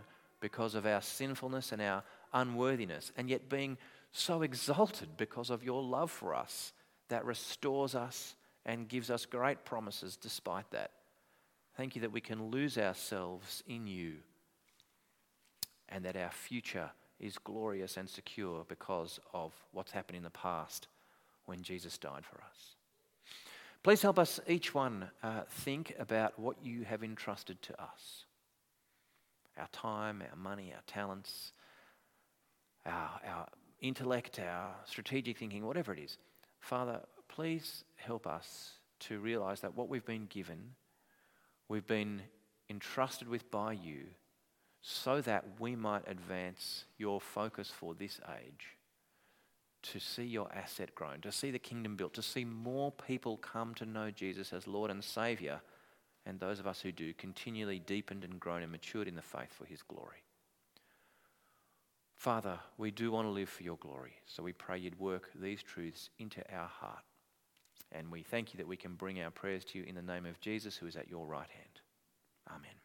because 0.41 0.75
of 0.75 0.87
our 0.87 1.03
sinfulness 1.03 1.73
and 1.73 1.83
our 1.83 2.03
unworthiness, 2.33 3.13
and 3.17 3.29
yet 3.29 3.49
being 3.49 3.77
so 4.13 4.43
exalted 4.43 5.09
because 5.17 5.51
of 5.51 5.65
your 5.65 5.83
love 5.83 6.11
for 6.11 6.35
us 6.35 6.73
that 7.09 7.25
restores 7.25 7.95
us 7.95 8.35
and 8.67 8.89
gives 8.89 9.11
us 9.11 9.27
great 9.27 9.65
promises 9.65 10.17
despite 10.17 10.71
that. 10.71 10.91
Thank 11.77 11.97
you 11.97 12.03
that 12.03 12.13
we 12.13 12.21
can 12.21 12.51
lose 12.51 12.79
ourselves 12.79 13.63
in 13.67 13.87
you 13.87 14.15
and 15.89 16.05
that 16.05 16.17
our 16.17 16.31
future 16.31 16.91
is 17.21 17.37
glorious 17.39 17.97
and 17.97 18.09
secure 18.09 18.65
because 18.69 19.21
of 19.33 19.53
what's 19.73 19.93
happened 19.93 20.17
in 20.17 20.23
the 20.23 20.31
past 20.31 20.89
when 21.47 21.63
Jesus 21.63 21.99
died 21.99 22.25
for 22.25 22.37
us. 22.37 22.75
Please 23.83 24.01
help 24.01 24.19
us, 24.19 24.41
each 24.49 24.75
one, 24.75 25.11
uh, 25.23 25.43
think 25.49 25.95
about 25.99 26.39
what 26.39 26.57
you 26.65 26.85
have 26.85 27.05
entrusted 27.05 27.61
to 27.63 27.81
us 27.81 28.25
our 29.57 29.69
time, 29.69 30.21
our 30.29 30.37
money, 30.37 30.73
our 30.75 30.83
talents, 30.87 31.53
our, 32.85 33.21
our 33.25 33.47
intellect, 33.81 34.41
our 34.41 34.75
strategic 34.85 35.39
thinking, 35.39 35.65
whatever 35.65 35.93
it 35.93 36.01
is. 36.01 36.19
Father, 36.59 37.01
please 37.29 37.85
help 37.95 38.27
us 38.27 38.73
to 38.99 39.21
realize 39.21 39.61
that 39.61 39.77
what 39.77 39.89
we've 39.89 40.05
been 40.05 40.27
given, 40.27 40.71
we've 41.69 41.87
been 41.87 42.23
entrusted 42.69 43.29
with 43.29 43.49
by 43.51 43.73
you 43.73 44.07
so 44.81 45.21
that 45.21 45.45
we 45.61 45.77
might 45.77 46.03
advance 46.09 46.85
your 46.99 47.21
focus 47.21 47.71
for 47.71 47.95
this 47.95 48.21
age 48.41 48.77
to 49.85 50.01
see 50.01 50.25
your 50.25 50.49
asset 50.55 50.95
grown, 50.95 51.21
to 51.21 51.33
see 51.33 51.51
the 51.51 51.59
kingdom 51.59 51.97
built, 51.97 52.15
to 52.15 52.23
see 52.23 52.45
more 52.45 52.91
people 52.91 53.37
come 53.37 53.75
to 53.75 53.87
know 53.87 54.11
Jesus 54.11 54.53
as 54.53 54.67
Lord 54.67 54.91
and 54.91 55.05
Saviour, 55.05 55.61
and 56.27 56.41
those 56.41 56.59
of 56.59 56.67
us 56.67 56.81
who 56.81 56.91
do 56.91 57.13
continually 57.15 57.79
deepened 57.79 58.25
and 58.25 58.41
grown 58.41 58.63
and 58.63 58.73
matured 58.73 59.09
in 59.09 59.15
the 59.15 59.23
faith 59.23 59.53
for 59.53 59.67
His 59.67 59.83
glory. 59.83 60.25
Father, 62.17 62.59
we 62.79 62.91
do 62.91 63.11
want 63.11 63.27
to 63.27 63.33
live 63.33 63.49
for 63.49 63.63
your 63.63 63.77
glory, 63.77 64.15
so 64.27 64.43
we 64.43 64.53
pray 64.53 64.79
you'd 64.79 64.99
work 64.99 65.31
these 65.35 65.63
truths 65.63 66.11
into 66.19 66.41
our 66.55 66.69
heart. 66.69 67.05
And 67.93 68.11
we 68.11 68.23
thank 68.23 68.55
you 68.55 68.59
that 68.59 68.67
we 68.67 68.77
can 68.77 68.95
bring 68.95 69.21
our 69.21 69.31
prayers 69.31 69.65
to 69.67 69.79
you 69.79 69.85
in 69.85 69.95
the 69.95 70.03
name 70.03 70.25
of 70.25 70.41
Jesus, 70.41 70.77
who 70.77 70.87
is 70.87 70.97
at 70.97 71.11
your 71.11 71.27
right 71.27 71.51
hand. 71.51 71.81
Amen. 72.51 72.84